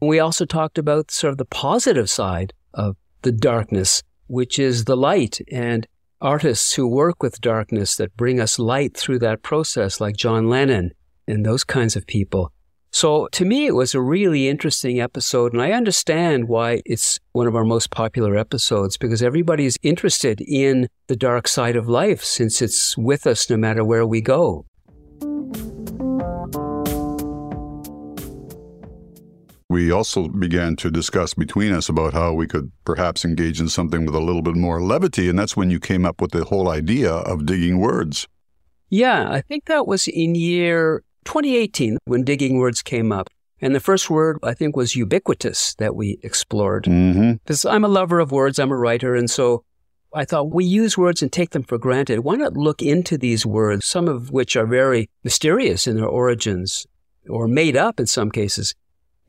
We 0.00 0.20
also 0.20 0.44
talked 0.44 0.78
about 0.78 1.10
sort 1.10 1.32
of 1.32 1.38
the 1.38 1.44
positive 1.44 2.08
side 2.08 2.52
of 2.72 2.96
the 3.22 3.32
darkness, 3.32 4.02
which 4.26 4.58
is 4.58 4.84
the 4.84 4.96
light 4.96 5.40
and 5.50 5.86
artists 6.20 6.74
who 6.74 6.86
work 6.86 7.22
with 7.22 7.40
darkness 7.40 7.96
that 7.96 8.16
bring 8.16 8.40
us 8.40 8.58
light 8.58 8.96
through 8.96 9.18
that 9.20 9.42
process, 9.42 10.00
like 10.00 10.16
John 10.16 10.48
Lennon 10.48 10.92
and 11.26 11.44
those 11.44 11.64
kinds 11.64 11.96
of 11.96 12.06
people. 12.06 12.52
So 12.92 13.28
to 13.32 13.44
me, 13.44 13.66
it 13.66 13.74
was 13.74 13.94
a 13.94 14.00
really 14.00 14.48
interesting 14.48 15.00
episode. 15.00 15.52
And 15.52 15.62
I 15.62 15.72
understand 15.72 16.48
why 16.48 16.82
it's 16.84 17.20
one 17.32 17.46
of 17.46 17.54
our 17.54 17.64
most 17.64 17.90
popular 17.90 18.36
episodes 18.36 18.96
because 18.96 19.22
everybody 19.22 19.64
is 19.64 19.76
interested 19.82 20.40
in 20.40 20.88
the 21.06 21.16
dark 21.16 21.46
side 21.46 21.76
of 21.76 21.88
life 21.88 22.24
since 22.24 22.60
it's 22.60 22.96
with 22.98 23.26
us 23.26 23.48
no 23.48 23.56
matter 23.56 23.84
where 23.84 24.06
we 24.06 24.20
go. 24.20 24.66
We 29.68 29.92
also 29.92 30.26
began 30.26 30.74
to 30.76 30.90
discuss 30.90 31.32
between 31.32 31.72
us 31.72 31.88
about 31.88 32.12
how 32.12 32.32
we 32.32 32.48
could 32.48 32.72
perhaps 32.84 33.24
engage 33.24 33.60
in 33.60 33.68
something 33.68 34.04
with 34.04 34.16
a 34.16 34.20
little 34.20 34.42
bit 34.42 34.56
more 34.56 34.82
levity. 34.82 35.28
And 35.28 35.38
that's 35.38 35.56
when 35.56 35.70
you 35.70 35.78
came 35.78 36.04
up 36.04 36.20
with 36.20 36.32
the 36.32 36.42
whole 36.42 36.68
idea 36.68 37.12
of 37.12 37.46
digging 37.46 37.78
words. 37.78 38.26
Yeah, 38.88 39.30
I 39.30 39.42
think 39.42 39.66
that 39.66 39.86
was 39.86 40.08
in 40.08 40.34
year 40.34 41.04
2018 41.24 41.98
when 42.04 42.24
digging 42.24 42.58
words 42.58 42.82
came 42.82 43.12
up. 43.12 43.28
And 43.62 43.74
the 43.74 43.80
first 43.80 44.08
word 44.08 44.38
I 44.42 44.54
think 44.54 44.74
was 44.74 44.96
ubiquitous 44.96 45.74
that 45.74 45.94
we 45.94 46.18
explored. 46.22 46.84
Mm-hmm. 46.84 47.32
Because 47.32 47.64
I'm 47.64 47.84
a 47.84 47.88
lover 47.88 48.18
of 48.18 48.32
words, 48.32 48.58
I'm 48.58 48.70
a 48.70 48.76
writer, 48.76 49.14
and 49.14 49.30
so 49.30 49.64
I 50.14 50.24
thought 50.24 50.52
we 50.52 50.64
use 50.64 50.98
words 50.98 51.22
and 51.22 51.32
take 51.32 51.50
them 51.50 51.62
for 51.62 51.78
granted. 51.78 52.20
Why 52.20 52.36
not 52.36 52.56
look 52.56 52.82
into 52.82 53.16
these 53.16 53.46
words, 53.46 53.86
some 53.86 54.08
of 54.08 54.30
which 54.30 54.56
are 54.56 54.66
very 54.66 55.08
mysterious 55.22 55.86
in 55.86 55.96
their 55.96 56.06
origins 56.06 56.86
or 57.28 57.46
made 57.46 57.76
up 57.76 58.00
in 58.00 58.06
some 58.06 58.30
cases? 58.30 58.74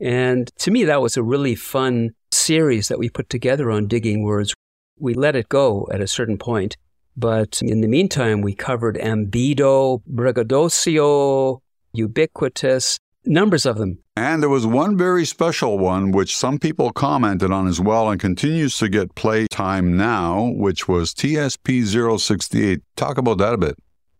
And 0.00 0.50
to 0.58 0.70
me, 0.70 0.84
that 0.84 1.02
was 1.02 1.16
a 1.16 1.22
really 1.22 1.54
fun 1.54 2.10
series 2.32 2.88
that 2.88 2.98
we 2.98 3.08
put 3.08 3.28
together 3.28 3.70
on 3.70 3.86
digging 3.86 4.24
words. 4.24 4.54
We 4.98 5.14
let 5.14 5.36
it 5.36 5.48
go 5.48 5.88
at 5.92 6.00
a 6.00 6.08
certain 6.08 6.38
point, 6.38 6.76
but 7.16 7.60
in 7.62 7.80
the 7.82 7.88
meantime, 7.88 8.40
we 8.40 8.54
covered 8.54 8.96
ambido, 8.96 10.02
braggadocio, 10.06 11.62
ubiquitous, 11.92 12.98
numbers 13.24 13.66
of 13.66 13.78
them. 13.78 13.98
And 14.16 14.42
there 14.42 14.50
was 14.50 14.66
one 14.66 14.96
very 14.96 15.24
special 15.24 15.78
one 15.78 16.10
which 16.10 16.36
some 16.36 16.58
people 16.58 16.92
commented 16.92 17.50
on 17.50 17.66
as 17.66 17.80
well 17.80 18.10
and 18.10 18.20
continues 18.20 18.76
to 18.78 18.88
get 18.88 19.14
play 19.14 19.46
time 19.46 19.96
now, 19.96 20.52
which 20.54 20.86
was 20.88 21.14
TSP 21.14 22.18
068. 22.18 22.80
Talk 22.96 23.18
about 23.18 23.38
that 23.38 23.54
a 23.54 23.58
bit. 23.58 23.76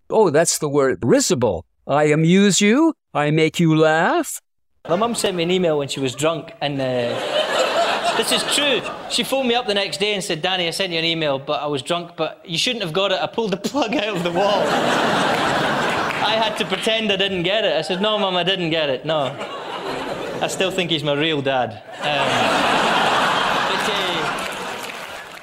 Oh, 0.08 0.30
that's 0.30 0.58
the 0.58 0.68
word 0.68 0.98
risible. 1.02 1.64
I 1.86 2.04
amuse 2.04 2.60
you, 2.60 2.94
I 3.12 3.30
make 3.30 3.58
you 3.58 3.76
laugh. 3.76 4.40
My 4.88 4.96
mum 4.96 5.14
sent 5.14 5.36
me 5.36 5.42
an 5.42 5.50
email 5.50 5.78
when 5.78 5.88
she 5.88 6.00
was 6.00 6.14
drunk, 6.14 6.52
and 6.60 6.80
uh, 6.80 8.16
this 8.16 8.32
is 8.32 8.42
true. 8.54 8.80
She 9.10 9.24
phoned 9.24 9.48
me 9.48 9.54
up 9.54 9.66
the 9.66 9.74
next 9.74 9.98
day 9.98 10.14
and 10.14 10.22
said, 10.22 10.42
Danny, 10.42 10.68
I 10.68 10.70
sent 10.70 10.92
you 10.92 10.98
an 10.98 11.04
email, 11.04 11.38
but 11.38 11.62
I 11.62 11.66
was 11.66 11.82
drunk, 11.82 12.16
but 12.16 12.42
you 12.44 12.58
shouldn't 12.58 12.82
have 12.82 12.92
got 12.92 13.12
it. 13.12 13.20
I 13.20 13.26
pulled 13.26 13.52
the 13.52 13.56
plug 13.70 13.94
out 13.94 14.16
of 14.16 14.22
the 14.22 14.32
wall. 14.32 15.61
I 16.24 16.36
had 16.36 16.56
to 16.58 16.64
pretend 16.64 17.10
I 17.10 17.16
didn't 17.16 17.42
get 17.42 17.64
it. 17.64 17.74
I 17.76 17.82
said, 17.82 18.00
No, 18.00 18.18
mum, 18.18 18.36
I 18.36 18.42
didn't 18.44 18.70
get 18.70 18.88
it. 18.88 19.04
No. 19.04 19.36
I 20.40 20.46
still 20.48 20.70
think 20.70 20.90
he's 20.90 21.04
my 21.04 21.14
real 21.14 21.42
dad. 21.42 21.70
Um, 21.98 22.28
but, 23.68 23.90
uh, 23.92 25.40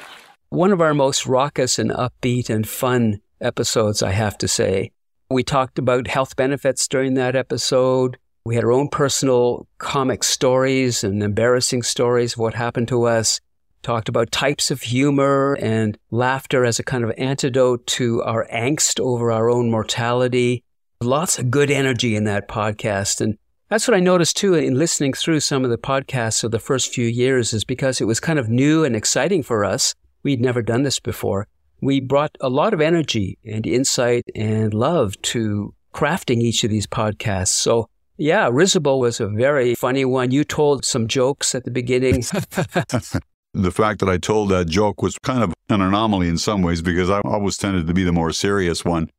One 0.49 0.71
of 0.71 0.81
our 0.81 0.93
most 0.93 1.25
raucous 1.25 1.79
and 1.79 1.91
upbeat 1.91 2.49
and 2.49 2.67
fun 2.67 3.21
episodes, 3.41 4.01
I 4.03 4.11
have 4.11 4.37
to 4.39 4.47
say. 4.47 4.91
We 5.29 5.43
talked 5.43 5.77
about 5.77 6.07
health 6.07 6.35
benefits 6.35 6.87
during 6.87 7.13
that 7.13 7.35
episode. 7.35 8.17
We 8.45 8.55
had 8.55 8.63
our 8.63 8.71
own 8.71 8.87
personal 8.89 9.67
comic 9.77 10.23
stories 10.23 11.03
and 11.03 11.21
embarrassing 11.21 11.83
stories 11.83 12.33
of 12.33 12.39
what 12.39 12.55
happened 12.55 12.87
to 12.87 13.03
us. 13.03 13.39
Talked 13.83 14.09
about 14.09 14.31
types 14.31 14.71
of 14.71 14.81
humor 14.81 15.55
and 15.61 15.97
laughter 16.09 16.65
as 16.65 16.79
a 16.79 16.83
kind 16.83 17.03
of 17.03 17.13
antidote 17.17 17.85
to 17.87 18.23
our 18.23 18.47
angst 18.51 18.99
over 18.99 19.31
our 19.31 19.49
own 19.49 19.69
mortality. 19.69 20.63
Lots 21.01 21.39
of 21.39 21.49
good 21.49 21.71
energy 21.71 22.17
in 22.17 22.25
that 22.25 22.49
podcast. 22.49 23.21
And 23.21 23.37
that's 23.69 23.87
what 23.87 23.95
I 23.95 24.01
noticed 24.01 24.35
too 24.35 24.55
in 24.55 24.77
listening 24.77 25.13
through 25.13 25.39
some 25.39 25.63
of 25.63 25.69
the 25.69 25.77
podcasts 25.77 26.43
of 26.43 26.51
the 26.51 26.59
first 26.59 26.93
few 26.93 27.07
years 27.07 27.53
is 27.53 27.63
because 27.63 28.01
it 28.01 28.03
was 28.05 28.19
kind 28.19 28.37
of 28.37 28.49
new 28.49 28.83
and 28.83 28.97
exciting 28.97 29.41
for 29.41 29.63
us. 29.63 29.95
We'd 30.23 30.41
never 30.41 30.61
done 30.61 30.83
this 30.83 30.99
before. 30.99 31.47
We 31.79 32.01
brought 32.01 32.37
a 32.41 32.49
lot 32.49 32.73
of 32.73 32.81
energy 32.81 33.37
and 33.45 33.65
insight 33.65 34.25
and 34.35 34.73
love 34.73 35.15
to 35.21 35.73
crafting 35.93 36.41
each 36.41 36.65
of 36.65 36.69
these 36.69 36.85
podcasts. 36.85 37.47
So 37.47 37.87
yeah, 38.17 38.49
Risible 38.51 38.99
was 38.99 39.21
a 39.21 39.27
very 39.27 39.75
funny 39.75 40.03
one. 40.03 40.31
You 40.31 40.43
told 40.43 40.83
some 40.83 41.07
jokes 41.07 41.55
at 41.55 41.63
the 41.63 41.71
beginning. 41.71 42.25
The 43.55 43.71
fact 43.71 43.99
that 44.01 44.09
I 44.09 44.19
told 44.19 44.49
that 44.49 44.67
joke 44.67 45.01
was 45.01 45.17
kind 45.23 45.43
of 45.43 45.55
an 45.69 45.81
anomaly 45.81 46.27
in 46.27 46.37
some 46.37 46.61
ways 46.61 46.83
because 46.83 47.09
I 47.09 47.19
always 47.21 47.57
tended 47.57 47.87
to 47.87 47.95
be 47.95 48.03
the 48.03 48.11
more 48.11 48.31
serious 48.31 48.85
one. 48.85 49.09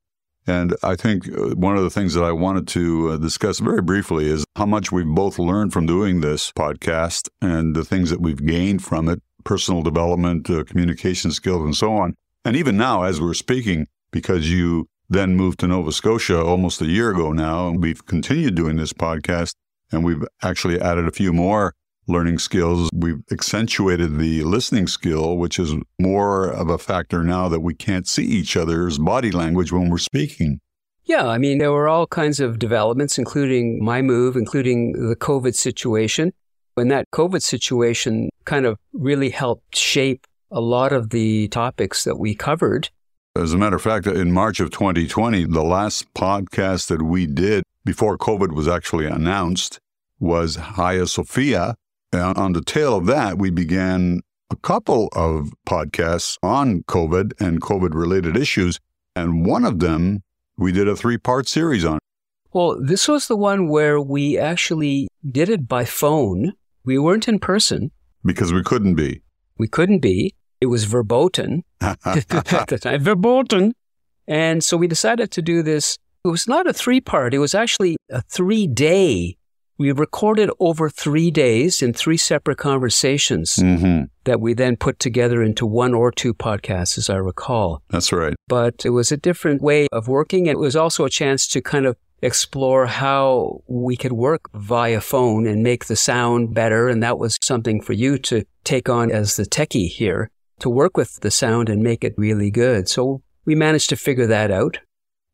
And 0.46 0.74
I 0.82 0.96
think 0.96 1.28
uh, 1.28 1.54
one 1.54 1.76
of 1.76 1.82
the 1.82 1.90
things 1.90 2.14
that 2.14 2.24
I 2.24 2.32
wanted 2.32 2.66
to 2.68 3.10
uh, 3.10 3.16
discuss 3.18 3.58
very 3.58 3.82
briefly 3.82 4.26
is 4.26 4.44
how 4.56 4.66
much 4.66 4.90
we've 4.90 5.06
both 5.06 5.38
learned 5.38 5.72
from 5.72 5.86
doing 5.86 6.20
this 6.20 6.50
podcast 6.52 7.28
and 7.40 7.76
the 7.76 7.84
things 7.84 8.10
that 8.10 8.20
we've 8.20 8.44
gained 8.44 8.82
from 8.82 9.08
it 9.08 9.20
personal 9.44 9.82
development, 9.82 10.48
uh, 10.50 10.64
communication 10.64 11.30
skills, 11.30 11.62
and 11.64 11.76
so 11.76 11.94
on. 11.94 12.14
And 12.44 12.56
even 12.56 12.76
now, 12.76 13.02
as 13.02 13.20
we're 13.20 13.34
speaking, 13.34 13.86
because 14.10 14.50
you 14.50 14.86
then 15.08 15.36
moved 15.36 15.60
to 15.60 15.66
Nova 15.66 15.92
Scotia 15.92 16.42
almost 16.42 16.80
a 16.80 16.86
year 16.86 17.10
ago 17.10 17.32
now, 17.32 17.68
and 17.68 17.82
we've 17.82 18.04
continued 18.06 18.54
doing 18.54 18.76
this 18.76 18.92
podcast, 18.92 19.54
and 19.90 20.04
we've 20.04 20.24
actually 20.42 20.80
added 20.80 21.06
a 21.06 21.12
few 21.12 21.32
more 21.32 21.74
learning 22.10 22.38
skills. 22.38 22.90
We've 22.92 23.22
accentuated 23.30 24.18
the 24.18 24.42
listening 24.44 24.86
skill, 24.86 25.36
which 25.36 25.58
is 25.58 25.74
more 25.98 26.46
of 26.48 26.68
a 26.68 26.78
factor 26.78 27.22
now 27.22 27.48
that 27.48 27.60
we 27.60 27.74
can't 27.74 28.06
see 28.06 28.24
each 28.24 28.56
other's 28.56 28.98
body 28.98 29.30
language 29.30 29.72
when 29.72 29.88
we're 29.88 29.98
speaking. 29.98 30.60
Yeah, 31.04 31.26
I 31.26 31.38
mean, 31.38 31.58
there 31.58 31.72
were 31.72 31.88
all 31.88 32.06
kinds 32.06 32.40
of 32.40 32.58
developments, 32.58 33.18
including 33.18 33.82
my 33.82 34.02
move, 34.02 34.36
including 34.36 34.92
the 34.92 35.16
COVID 35.16 35.54
situation. 35.54 36.32
And 36.76 36.90
that 36.90 37.10
COVID 37.12 37.42
situation 37.42 38.30
kind 38.44 38.64
of 38.64 38.78
really 38.92 39.30
helped 39.30 39.76
shape 39.76 40.26
a 40.50 40.60
lot 40.60 40.92
of 40.92 41.10
the 41.10 41.48
topics 41.48 42.04
that 42.04 42.18
we 42.18 42.34
covered. 42.34 42.90
As 43.36 43.52
a 43.52 43.58
matter 43.58 43.76
of 43.76 43.82
fact, 43.82 44.06
in 44.06 44.32
March 44.32 44.60
of 44.60 44.70
2020, 44.70 45.44
the 45.46 45.62
last 45.62 46.12
podcast 46.14 46.88
that 46.88 47.02
we 47.02 47.26
did 47.26 47.64
before 47.84 48.18
COVID 48.18 48.52
was 48.52 48.66
actually 48.66 49.06
announced 49.06 49.78
was 50.18 50.56
Hagia 50.56 51.06
Sophia. 51.06 51.74
And 52.12 52.36
on 52.36 52.52
the 52.52 52.62
tail 52.62 52.96
of 52.96 53.06
that, 53.06 53.38
we 53.38 53.50
began 53.50 54.20
a 54.50 54.56
couple 54.56 55.08
of 55.12 55.52
podcasts 55.66 56.36
on 56.42 56.82
COVID 56.84 57.40
and 57.40 57.60
COVID 57.60 57.94
related 57.94 58.36
issues. 58.36 58.78
And 59.14 59.46
one 59.46 59.64
of 59.64 59.78
them 59.78 60.22
we 60.60 60.72
did 60.72 60.86
a 60.86 60.94
three 60.94 61.16
part 61.16 61.48
series 61.48 61.84
on. 61.84 61.98
Well, 62.52 62.78
this 62.80 63.08
was 63.08 63.28
the 63.28 63.36
one 63.36 63.68
where 63.68 64.00
we 64.00 64.38
actually 64.38 65.08
did 65.28 65.48
it 65.48 65.66
by 65.66 65.84
phone. 65.84 66.52
We 66.84 66.98
weren't 66.98 67.28
in 67.28 67.38
person. 67.38 67.90
Because 68.24 68.52
we 68.52 68.62
couldn't 68.62 68.94
be. 68.94 69.22
We 69.56 69.68
couldn't 69.68 70.00
be. 70.00 70.34
It 70.60 70.66
was 70.66 70.84
verboten 70.84 71.64
at 71.80 71.98
the 72.02 72.78
time. 72.80 73.02
Verboten. 73.02 73.72
And 74.28 74.62
so 74.62 74.76
we 74.76 74.86
decided 74.86 75.30
to 75.32 75.42
do 75.42 75.62
this. 75.62 75.96
It 76.24 76.28
was 76.28 76.46
not 76.46 76.66
a 76.66 76.74
three 76.74 77.00
part, 77.00 77.32
it 77.32 77.38
was 77.38 77.54
actually 77.54 77.96
a 78.10 78.20
three 78.20 78.66
day. 78.66 79.38
We 79.80 79.92
recorded 79.92 80.50
over 80.60 80.90
three 80.90 81.30
days 81.30 81.80
in 81.80 81.94
three 81.94 82.18
separate 82.18 82.58
conversations 82.58 83.56
mm-hmm. 83.56 84.04
that 84.24 84.38
we 84.38 84.52
then 84.52 84.76
put 84.76 84.98
together 84.98 85.42
into 85.42 85.64
one 85.64 85.94
or 85.94 86.12
two 86.12 86.34
podcasts, 86.34 86.98
as 86.98 87.08
I 87.08 87.16
recall. 87.16 87.80
That's 87.88 88.12
right. 88.12 88.34
But 88.46 88.84
it 88.84 88.90
was 88.90 89.10
a 89.10 89.16
different 89.16 89.62
way 89.62 89.88
of 89.90 90.06
working. 90.06 90.44
It 90.44 90.58
was 90.58 90.76
also 90.76 91.06
a 91.06 91.08
chance 91.08 91.46
to 91.48 91.62
kind 91.62 91.86
of 91.86 91.96
explore 92.20 92.88
how 92.88 93.62
we 93.68 93.96
could 93.96 94.12
work 94.12 94.50
via 94.52 95.00
phone 95.00 95.46
and 95.46 95.62
make 95.62 95.86
the 95.86 95.96
sound 95.96 96.52
better. 96.52 96.90
And 96.90 97.02
that 97.02 97.18
was 97.18 97.38
something 97.40 97.80
for 97.80 97.94
you 97.94 98.18
to 98.18 98.44
take 98.64 98.90
on 98.90 99.10
as 99.10 99.36
the 99.36 99.44
techie 99.44 99.88
here 99.88 100.30
to 100.58 100.68
work 100.68 100.98
with 100.98 101.20
the 101.20 101.30
sound 101.30 101.70
and 101.70 101.82
make 101.82 102.04
it 102.04 102.12
really 102.18 102.50
good. 102.50 102.86
So 102.86 103.22
we 103.46 103.54
managed 103.54 103.88
to 103.88 103.96
figure 103.96 104.26
that 104.26 104.50
out. 104.50 104.78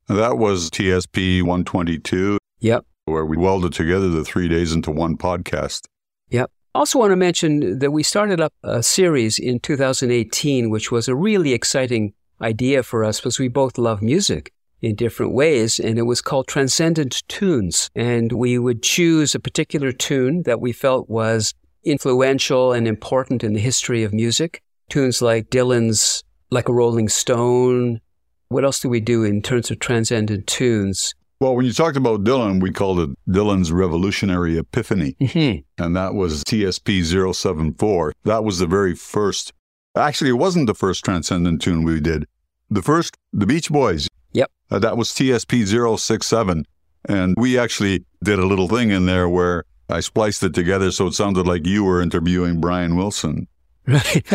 That 0.07 0.39
was 0.39 0.71
TSP 0.71 1.43
122. 1.43 2.39
Yep. 2.61 2.87
Where 3.07 3.25
we 3.25 3.37
welded 3.37 3.73
together 3.73 4.09
the 4.09 4.25
three 4.25 4.49
days 4.49 4.73
into 4.73 4.91
one 4.91 5.17
podcast. 5.17 5.87
Yep. 6.31 6.51
Also, 6.75 6.99
want 6.99 7.13
to 7.13 7.17
mention 7.17 7.79
that 7.79 7.93
we 7.93 8.03
started 8.03 8.41
up 8.41 8.53
a 8.65 8.83
series 8.83 9.39
in 9.39 9.61
2018, 9.61 10.71
which 10.71 10.91
was 10.91 11.07
a 11.07 11.15
really 11.15 11.53
exciting 11.53 12.13
idea 12.43 12.83
for 12.83 13.05
us 13.05 13.21
because 13.21 13.39
we 13.39 13.49
both 13.49 13.79
love 13.79 14.03
music 14.03 14.53
in 14.83 14.95
different 14.95 15.33
ways, 15.33 15.79
and 15.79 15.99
it 15.99 16.03
was 16.03 16.21
called 16.21 16.49
Transcendent 16.49 17.23
Tunes. 17.29 17.91
And 17.95 18.33
we 18.33 18.59
would 18.59 18.83
choose 18.83 19.35
a 19.35 19.41
particular 19.41 19.93
tune 19.93 20.43
that 20.43 20.61
we 20.61 20.73
felt 20.73 21.09
was 21.09 21.55
influential 21.85 22.73
and 22.73 22.89
important 22.89 23.45
in 23.45 23.53
the 23.53 23.61
history 23.61 24.03
of 24.03 24.13
music. 24.13 24.63
Tunes 24.91 25.23
like 25.23 25.49
Dylan's 25.49 26.25
Like 26.51 26.69
a 26.69 26.73
Rolling 26.73 27.09
Stone. 27.09 28.01
What 28.49 28.65
else 28.65 28.81
do 28.81 28.89
we 28.89 29.01
do 29.01 29.25
in 29.25 29.43
terms 29.43 29.71
of 29.71 29.79
transcendent 29.79 30.47
tunes? 30.47 31.15
Well, 31.39 31.55
when 31.55 31.67
you 31.67 31.73
talked 31.73 31.99
about 31.99 32.25
Dylan, 32.25 32.63
we 32.63 32.71
called 32.71 32.99
it 33.01 33.11
Dylan's 33.29 33.71
Revolutionary 33.71 34.57
Epiphany. 34.57 35.17
Mm-hmm. 35.21 35.83
And 35.83 35.97
that 35.97 36.15
was 36.15 36.43
TSP 36.45 37.05
074. 37.35 38.15
That 38.25 38.43
was 38.43 38.59
the 38.59 38.67
very 38.67 38.95
first. 38.95 39.53
Actually, 39.95 40.31
it 40.31 40.35
wasn't 40.35 40.67
the 40.67 40.75
first 40.75 41.05
transcendent 41.05 41.61
tune 41.61 41.85
we 41.85 42.01
did. 42.01 42.27
The 42.71 42.83
first, 42.83 43.17
the 43.33 43.47
Beach 43.47 43.71
Boys. 43.71 44.09
Yep. 44.33 44.51
Uh, 44.71 44.79
that 44.79 44.97
was 44.97 45.11
TSP 45.11 45.99
067. 45.99 46.65
And 47.09 47.35
we 47.39 47.59
actually 47.59 48.05
did 48.25 48.39
a 48.39 48.47
little 48.47 48.69
thing 48.69 48.91
in 48.91 49.07
there 49.07 49.29
where 49.29 49.65
I 49.89 50.01
spliced 50.01 50.43
it 50.43 50.55
together 50.55 50.91
so 50.91 51.07
it 51.07 51.13
sounded 51.15 51.47
like 51.47 51.67
you 51.67 51.85
were 51.85 52.01
interviewing 52.01 52.61
Brian 52.61 52.97
Wilson. 52.97 53.49
Right. 53.89 54.27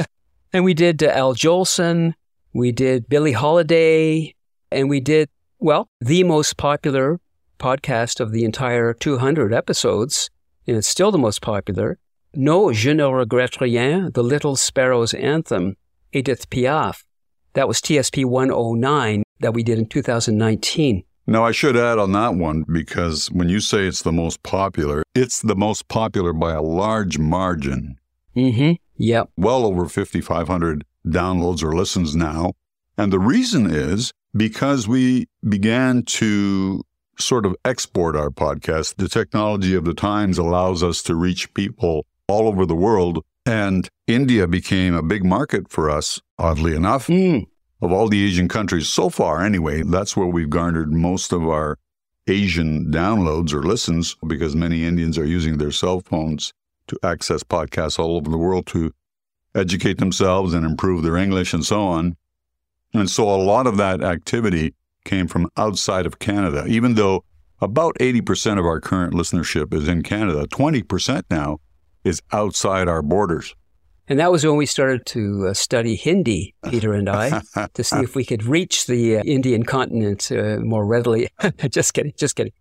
and 0.54 0.64
we 0.64 0.74
did 0.74 1.04
uh, 1.04 1.08
Al 1.08 1.36
Jolson, 1.36 2.14
we 2.54 2.72
did 2.72 3.10
Billie 3.10 3.34
Holiday, 3.34 4.34
and 4.72 4.90
we 4.90 5.02
did, 5.02 5.28
well, 5.62 5.88
the 6.00 6.24
most 6.24 6.58
popular 6.58 7.20
podcast 7.60 8.20
of 8.20 8.32
the 8.32 8.44
entire 8.44 8.94
200 8.96 9.54
episodes, 9.54 10.32
and 10.66 10.76
it's 10.76 10.88
still 10.88 11.12
the 11.12 11.20
most 11.20 11.40
popular. 11.40 12.00
No, 12.34 12.72
Je 12.72 12.94
ne 12.94 13.04
regrette 13.04 13.62
rien, 13.62 14.12
The 14.12 14.24
Little 14.24 14.56
Sparrow's 14.56 15.14
Anthem, 15.14 15.76
Edith 16.12 16.50
Piaf. 16.50 17.04
That 17.54 17.68
was 17.68 17.80
TSP 17.80 18.26
109 18.26 19.22
that 19.42 19.54
we 19.54 19.62
did 19.62 19.78
in 19.78 19.86
2019. 19.86 21.04
Now, 21.28 21.46
I 21.46 21.52
should 21.52 21.78
add 21.78 22.00
on 22.00 22.12
that 22.14 22.34
one 22.34 22.64
because 22.64 23.28
when 23.28 23.48
you 23.48 23.60
say 23.60 23.86
it's 23.86 24.02
the 24.02 24.12
most 24.12 24.42
popular, 24.42 25.04
it's 25.14 25.44
the 25.44 25.56
most 25.56 25.88
popular 25.88 26.34
by 26.34 26.54
a 26.54 26.62
large 26.64 27.20
margin. 27.20 27.98
Mm-hmm. 28.36 28.74
Yep. 28.98 29.30
Well 29.38 29.66
over 29.66 29.86
5,500 29.86 30.86
downloads 31.06 31.62
or 31.62 31.76
listens 31.76 32.16
now. 32.16 32.54
And 32.98 33.14
the 33.14 33.20
reason 33.20 33.70
is 33.70 34.12
because 34.36 34.88
we 34.88 35.28
began 35.48 36.04
to 36.04 36.84
sort 37.20 37.46
of 37.46 37.56
export 37.66 38.16
our 38.16 38.30
podcast. 38.30 38.96
The 38.96 39.10
technology 39.10 39.76
of 39.76 39.86
the 39.86 39.94
times 39.94 40.38
allows 40.38 40.84
us 40.84 41.02
to 41.04 41.16
reach 41.16 41.54
people 41.54 42.06
all 42.28 42.48
over 42.48 42.66
the 42.66 42.76
world. 42.76 43.24
And 43.46 43.90
India 44.08 44.48
became 44.48 44.94
a 44.94 45.04
big 45.04 45.26
market 45.26 45.70
for 45.70 45.90
us, 45.90 46.22
oddly 46.38 46.76
enough. 46.76 47.08
Mm. 47.08 47.48
Of 47.82 47.92
all 47.92 48.08
the 48.08 48.24
Asian 48.24 48.48
countries 48.48 48.88
so 48.88 49.10
far, 49.10 49.44
anyway, 49.44 49.82
that's 49.84 50.16
where 50.16 50.28
we've 50.28 50.50
garnered 50.50 50.92
most 50.92 51.32
of 51.34 51.44
our 51.48 51.78
Asian 52.28 52.92
downloads 52.92 53.54
or 53.54 53.64
listens 53.64 54.16
because 54.28 54.56
many 54.56 54.86
Indians 54.86 55.18
are 55.18 55.26
using 55.26 55.58
their 55.58 55.72
cell 55.72 56.00
phones 56.00 56.54
to 56.88 57.00
access 57.04 57.42
podcasts 57.42 57.98
all 57.98 58.16
over 58.16 58.30
the 58.30 58.38
world 58.38 58.68
to 58.68 58.94
educate 59.56 59.98
themselves 59.98 60.54
and 60.54 60.66
improve 60.66 61.04
their 61.04 61.18
English 61.18 61.54
and 61.54 61.66
so 61.66 61.82
on. 61.82 62.16
And 62.94 63.10
so 63.10 63.30
a 63.30 63.38
lot 63.38 63.68
of 63.68 63.78
that 63.78 64.04
activity 64.04 64.74
came 65.06 65.28
from 65.28 65.50
outside 65.58 66.06
of 66.06 66.20
Canada, 66.20 66.66
even 66.68 66.96
though 66.96 67.24
about 67.60 67.96
80% 68.00 68.60
of 68.60 68.66
our 68.66 68.80
current 68.80 69.14
listenership 69.14 69.74
is 69.74 69.88
in 69.88 70.04
Canada. 70.04 70.48
20% 70.48 71.24
now 71.30 71.60
is 72.04 72.22
outside 72.32 72.88
our 72.88 73.02
borders. 73.02 73.56
And 74.08 74.20
that 74.20 74.32
was 74.32 74.46
when 74.46 74.58
we 74.58 74.66
started 74.66 75.06
to 75.08 75.48
uh, 75.48 75.54
study 75.54 75.96
Hindi, 75.96 76.54
Peter 76.70 76.94
and 76.94 77.08
I, 77.08 77.42
to 77.76 77.84
see 77.84 78.00
if 78.00 78.16
we 78.16 78.26
could 78.26 78.44
reach 78.44 78.88
the 78.88 79.18
uh, 79.18 79.24
Indian 79.24 79.64
continent 79.64 80.32
uh, 80.32 80.58
more 80.60 80.86
readily. 80.86 81.30
just 81.70 81.94
kidding, 81.94 82.14
just 82.18 82.36
kidding. 82.36 82.52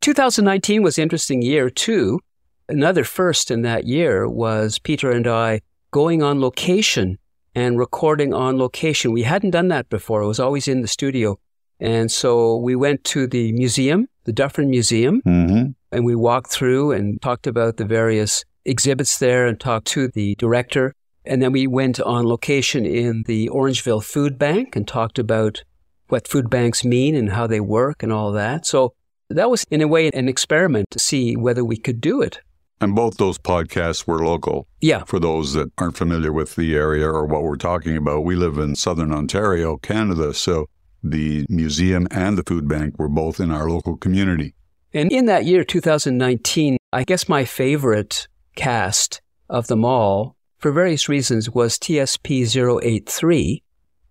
2019 0.00 0.82
was 0.82 0.98
an 0.98 1.02
interesting 1.02 1.40
year 1.40 1.70
too. 1.70 2.20
Another 2.68 3.04
first 3.04 3.50
in 3.50 3.62
that 3.62 3.86
year 3.86 4.28
was 4.28 4.78
Peter 4.78 5.10
and 5.10 5.26
I 5.26 5.62
going 5.90 6.22
on 6.22 6.40
location 6.40 7.18
and 7.58 7.76
recording 7.76 8.32
on 8.32 8.56
location. 8.56 9.10
We 9.10 9.24
hadn't 9.24 9.50
done 9.50 9.68
that 9.68 9.88
before. 9.88 10.22
It 10.22 10.28
was 10.28 10.38
always 10.38 10.68
in 10.68 10.80
the 10.80 10.86
studio. 10.98 11.38
And 11.80 12.08
so 12.10 12.56
we 12.56 12.76
went 12.76 13.02
to 13.14 13.26
the 13.26 13.50
museum, 13.52 14.06
the 14.24 14.32
Dufferin 14.32 14.70
Museum, 14.70 15.22
Mm-hmm. 15.26 15.70
and 15.90 16.04
we 16.04 16.14
walked 16.14 16.50
through 16.52 16.92
and 16.92 17.20
talked 17.20 17.46
about 17.48 17.76
the 17.76 17.84
various 17.84 18.44
exhibits 18.64 19.18
there 19.18 19.46
and 19.48 19.58
talked 19.58 19.88
to 19.88 20.06
the 20.06 20.36
director. 20.36 20.94
And 21.24 21.42
then 21.42 21.52
we 21.52 21.66
went 21.66 21.98
on 22.00 22.26
location 22.26 22.86
in 22.86 23.24
the 23.26 23.48
Orangeville 23.48 24.04
Food 24.04 24.38
Bank 24.38 24.76
and 24.76 24.86
talked 24.86 25.18
about 25.18 25.64
what 26.08 26.28
food 26.28 26.48
banks 26.48 26.84
mean 26.84 27.16
and 27.16 27.32
how 27.32 27.46
they 27.48 27.60
work 27.60 28.02
and 28.04 28.12
all 28.12 28.30
that. 28.32 28.66
So 28.66 28.94
that 29.30 29.50
was, 29.50 29.64
in 29.70 29.82
a 29.82 29.88
way, 29.88 30.10
an 30.14 30.28
experiment 30.28 30.86
to 30.92 30.98
see 30.98 31.36
whether 31.36 31.64
we 31.64 31.76
could 31.76 32.00
do 32.00 32.22
it. 32.22 32.40
And 32.80 32.94
both 32.94 33.16
those 33.16 33.38
podcasts 33.38 34.06
were 34.06 34.24
local. 34.24 34.68
Yeah. 34.80 35.04
For 35.04 35.18
those 35.18 35.52
that 35.54 35.72
aren't 35.78 35.96
familiar 35.96 36.32
with 36.32 36.54
the 36.54 36.76
area 36.76 37.08
or 37.08 37.26
what 37.26 37.42
we're 37.42 37.56
talking 37.56 37.96
about, 37.96 38.24
we 38.24 38.36
live 38.36 38.58
in 38.58 38.76
southern 38.76 39.12
Ontario, 39.12 39.76
Canada. 39.78 40.32
So 40.32 40.68
the 41.02 41.44
museum 41.48 42.06
and 42.10 42.38
the 42.38 42.44
food 42.44 42.68
bank 42.68 42.98
were 42.98 43.08
both 43.08 43.40
in 43.40 43.50
our 43.50 43.68
local 43.68 43.96
community. 43.96 44.54
And 44.94 45.12
in 45.12 45.26
that 45.26 45.44
year, 45.44 45.64
2019, 45.64 46.76
I 46.92 47.04
guess 47.04 47.28
my 47.28 47.44
favorite 47.44 48.28
cast 48.56 49.20
of 49.48 49.66
them 49.66 49.84
all, 49.84 50.36
for 50.58 50.72
various 50.72 51.08
reasons, 51.08 51.50
was 51.50 51.78
TSP 51.78 52.80
083, 52.82 53.62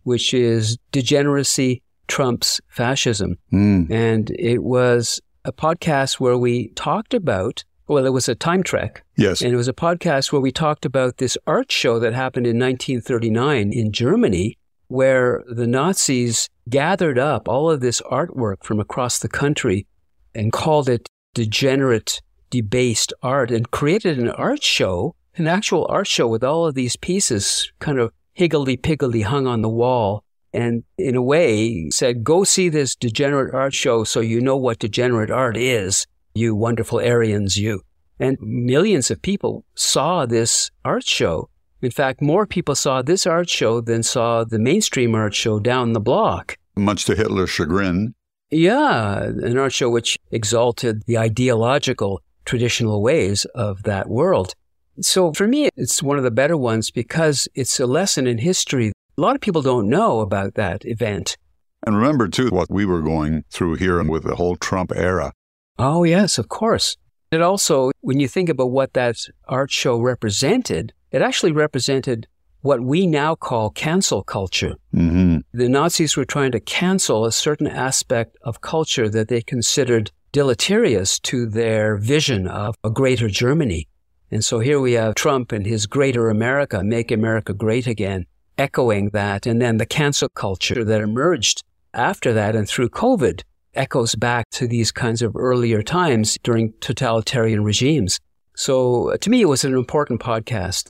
which 0.04 0.34
is 0.34 0.78
Degeneracy 0.92 1.82
Trumps 2.08 2.62
Fascism. 2.70 3.38
Mm. 3.52 3.92
And 3.92 4.30
it 4.32 4.64
was 4.64 5.20
a 5.44 5.52
podcast 5.52 6.20
where 6.20 6.38
we 6.38 6.70
talked 6.70 7.14
about, 7.14 7.64
well, 7.88 8.06
it 8.06 8.14
was 8.14 8.28
a 8.28 8.36
time 8.36 8.64
trek. 8.64 9.04
Yes. 9.16 9.42
And 9.42 9.54
it 9.54 9.58
was 9.58 9.68
a 9.68 9.74
podcast 9.74 10.32
where 10.32 10.42
we 10.42 10.52
talked 10.52 10.86
about 10.86 11.18
this 11.18 11.38
art 11.48 11.72
show 11.72 12.00
that 12.00 12.14
happened 12.14 12.46
in 12.46 12.60
1939 12.60 13.72
in 13.72 13.92
Germany, 13.92 14.58
where 14.88 15.44
the 15.48 15.68
Nazis 15.68 16.50
gathered 16.70 17.18
up 17.18 17.48
all 17.48 17.70
of 17.72 17.80
this 17.80 18.02
artwork 18.02 18.64
from 18.64 18.80
across 18.80 19.20
the 19.20 19.30
country 19.30 19.88
and 20.36 20.52
called 20.52 20.90
it 20.90 21.10
degenerate, 21.34 22.22
debased 22.50 23.14
art 23.22 23.52
and 23.52 23.72
created 23.72 24.20
an 24.20 24.30
art 24.32 24.64
show, 24.64 25.16
an 25.36 25.48
actual 25.48 25.86
art 25.90 26.08
show 26.08 26.28
with 26.28 26.44
all 26.44 26.66
of 26.66 26.76
these 26.76 26.96
pieces 26.96 27.72
kind 27.80 28.00
of 28.00 28.12
higgledy-piggledy 28.34 29.22
hung 29.22 29.48
on 29.48 29.62
the 29.62 29.70
wall. 29.70 30.24
And 30.54 30.84
in 30.98 31.16
a 31.16 31.22
way 31.22 31.90
said, 31.92 32.24
go 32.24 32.44
see 32.44 32.70
this 32.70 32.96
degenerate 32.96 33.54
art 33.54 33.74
show 33.74 34.04
so 34.04 34.20
you 34.20 34.42
know 34.42 34.58
what 34.58 34.80
degenerate 34.80 35.30
art 35.30 35.58
is, 35.58 36.08
you 36.38 36.56
wonderful 36.56 37.00
Aryans, 37.00 37.58
you. 37.58 37.82
And 38.20 38.38
millions 38.42 39.12
of 39.12 39.22
people 39.22 39.66
saw 39.76 40.26
this 40.26 40.72
art 40.86 41.06
show. 41.06 41.50
In 41.82 41.92
fact, 41.92 42.22
more 42.22 42.48
people 42.48 42.76
saw 42.76 43.02
this 43.02 43.28
art 43.28 43.50
show 43.50 43.82
than 43.82 44.02
saw 44.02 44.44
the 44.44 44.58
mainstream 44.58 45.14
art 45.14 45.36
show 45.36 45.60
down 45.60 45.94
the 45.94 46.00
block. 46.00 46.58
Much 46.76 47.06
to 47.06 47.16
Hitler's 47.16 47.50
chagrin. 47.50 48.16
Yeah, 48.50 49.24
an 49.24 49.58
art 49.58 49.74
show 49.74 49.90
which 49.90 50.18
exalted 50.32 51.04
the 51.06 51.18
ideological 51.18 52.22
traditional 52.46 53.02
ways 53.04 53.46
of 53.54 53.84
that 53.84 54.10
world. 54.10 54.54
So 55.02 55.34
for 55.34 55.48
me, 55.48 55.70
it's 55.76 56.02
one 56.02 56.18
of 56.18 56.24
the 56.24 56.32
better 56.32 56.58
ones 56.58 56.90
because 56.90 57.48
it's 57.54 57.80
a 57.80 57.86
lesson 57.86 58.26
in 58.26 58.40
history. 58.40 58.94
A 59.18 59.22
lot 59.22 59.36
of 59.36 59.42
people 59.42 59.62
don't 59.62 59.90
know 59.90 60.22
about 60.22 60.56
that 60.56 60.86
event. 60.86 61.38
And 61.86 61.96
remember, 61.96 62.28
too, 62.28 62.50
what 62.50 62.72
we 62.72 62.86
were 62.86 63.02
going 63.02 63.44
through 63.52 63.76
here 63.76 64.02
with 64.04 64.24
the 64.24 64.36
whole 64.36 64.56
Trump 64.56 64.92
era. 64.96 65.34
Oh, 65.80 66.04
yes, 66.04 66.38
of 66.38 66.50
course. 66.50 66.98
It 67.32 67.42
also, 67.42 67.92
when 68.02 68.20
you 68.20 68.28
think 68.28 68.50
about 68.50 68.72
what 68.72 68.94
that 68.94 69.18
art 69.48 69.72
show 69.72 70.00
represented, 70.00 70.94
it 71.12 71.22
actually 71.22 71.52
represented 71.52 72.28
what 72.62 72.82
we 72.82 73.06
now 73.06 73.36
call 73.36 73.70
cancel 73.70 74.24
culture. 74.24 74.76
Mm-hmm. 74.94 75.38
The 75.54 75.70
Nazis 75.70 76.18
were 76.18 76.26
trying 76.26 76.52
to 76.54 76.60
cancel 76.60 77.26
a 77.26 77.32
certain 77.32 77.68
aspect 77.68 78.38
of 78.42 78.62
culture 78.62 79.10
that 79.10 79.28
they 79.28 79.42
considered 79.42 80.12
deleterious 80.32 81.20
to 81.20 81.46
their 81.46 81.98
vision 81.98 82.48
of 82.48 82.76
a 82.84 82.90
greater 82.90 83.28
Germany. 83.28 83.88
And 84.32 84.44
so 84.44 84.60
here 84.60 84.80
we 84.80 84.94
have 84.94 85.16
Trump 85.16 85.52
and 85.52 85.66
his 85.66 85.86
greater 85.86 86.30
America, 86.30 86.84
make 86.84 87.12
America 87.12 87.54
great 87.54 87.88
again, 87.88 88.26
echoing 88.58 89.10
that. 89.12 89.46
And 89.46 89.62
then 89.62 89.78
the 89.78 89.86
cancel 89.86 90.30
culture 90.30 90.84
that 90.84 91.02
emerged 91.02 91.64
after 91.94 92.34
that 92.34 92.56
and 92.56 92.68
through 92.68 92.90
COVID 92.90 93.44
echoes 93.78 94.16
back 94.16 94.50
to 94.52 94.68
these 94.68 94.92
kinds 94.92 95.22
of 95.22 95.36
earlier 95.36 95.82
times 95.82 96.38
during 96.44 96.74
totalitarian 96.80 97.64
regimes. 97.64 98.20
So 98.56 99.12
uh, 99.12 99.18
to 99.18 99.30
me, 99.30 99.42
it 99.42 99.46
was 99.46 99.64
an 99.64 99.74
important 99.74 100.20
podcast. 100.20 100.90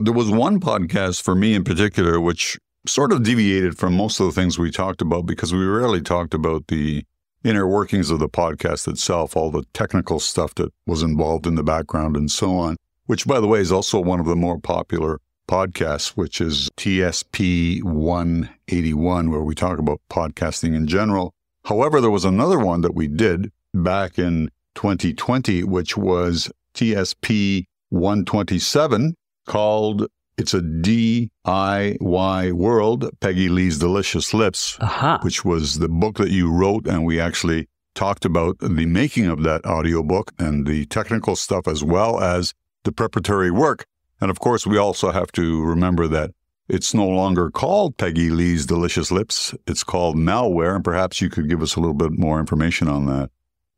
There 0.00 0.12
was 0.12 0.30
one 0.30 0.60
podcast 0.60 1.22
for 1.22 1.34
me 1.34 1.54
in 1.54 1.64
particular, 1.64 2.20
which 2.20 2.56
sort 2.86 3.12
of 3.12 3.22
deviated 3.22 3.76
from 3.76 3.94
most 3.94 4.20
of 4.20 4.26
the 4.26 4.32
things 4.32 4.58
we 4.58 4.70
talked 4.70 5.02
about 5.02 5.26
because 5.26 5.52
we 5.52 5.64
rarely 5.64 6.00
talked 6.00 6.34
about 6.34 6.68
the 6.68 7.04
inner 7.44 7.66
workings 7.66 8.10
of 8.10 8.18
the 8.18 8.28
podcast 8.28 8.88
itself, 8.88 9.36
all 9.36 9.50
the 9.50 9.64
technical 9.72 10.20
stuff 10.20 10.54
that 10.54 10.72
was 10.86 11.02
involved 11.02 11.46
in 11.46 11.56
the 11.56 11.62
background 11.62 12.16
and 12.16 12.30
so 12.30 12.56
on, 12.56 12.76
which, 13.06 13.26
by 13.26 13.40
the 13.40 13.46
way, 13.46 13.60
is 13.60 13.72
also 13.72 14.00
one 14.00 14.20
of 14.20 14.26
the 14.26 14.36
more 14.36 14.58
popular 14.58 15.20
podcasts, 15.48 16.10
which 16.10 16.40
is 16.40 16.70
TSP 16.76 17.82
181, 17.82 19.30
where 19.30 19.40
we 19.40 19.54
talk 19.54 19.78
about 19.78 20.00
podcasting 20.10 20.76
in 20.76 20.86
general. 20.86 21.32
However, 21.64 22.00
there 22.00 22.10
was 22.10 22.24
another 22.24 22.58
one 22.58 22.82
that 22.82 22.94
we 22.94 23.08
did 23.08 23.50
back 23.74 24.18
in 24.18 24.50
2020, 24.74 25.64
which 25.64 25.96
was 25.96 26.50
TSP 26.74 27.64
127 27.88 29.14
called 29.46 30.06
It's 30.36 30.54
a 30.54 30.60
DIY 30.60 32.52
World, 32.52 33.10
Peggy 33.20 33.48
Lee's 33.48 33.78
Delicious 33.78 34.32
Lips, 34.32 34.76
Aha. 34.80 35.18
which 35.22 35.44
was 35.44 35.78
the 35.78 35.88
book 35.88 36.16
that 36.18 36.30
you 36.30 36.52
wrote. 36.52 36.86
And 36.86 37.04
we 37.04 37.18
actually 37.18 37.66
talked 37.94 38.24
about 38.24 38.58
the 38.60 38.86
making 38.86 39.26
of 39.26 39.42
that 39.42 39.64
audiobook 39.64 40.32
and 40.38 40.66
the 40.66 40.84
technical 40.86 41.34
stuff 41.34 41.66
as 41.66 41.82
well 41.82 42.20
as 42.20 42.54
the 42.84 42.92
preparatory 42.92 43.50
work. 43.50 43.86
And 44.20 44.30
of 44.30 44.40
course, 44.40 44.66
we 44.66 44.78
also 44.78 45.10
have 45.10 45.30
to 45.32 45.62
remember 45.62 46.08
that 46.08 46.32
it's 46.68 46.92
no 46.92 47.06
longer 47.06 47.50
called 47.50 47.96
Peggy 47.96 48.28
Lee's 48.30 48.66
Delicious 48.66 49.10
Lips. 49.10 49.54
It's 49.66 49.84
called 49.84 50.16
Malware. 50.16 50.74
And 50.74 50.84
perhaps 50.84 51.20
you 51.20 51.30
could 51.30 51.48
give 51.48 51.62
us 51.62 51.76
a 51.76 51.80
little 51.80 51.94
bit 51.94 52.12
more 52.18 52.40
information 52.40 52.88
on 52.88 53.06
that. 53.06 53.30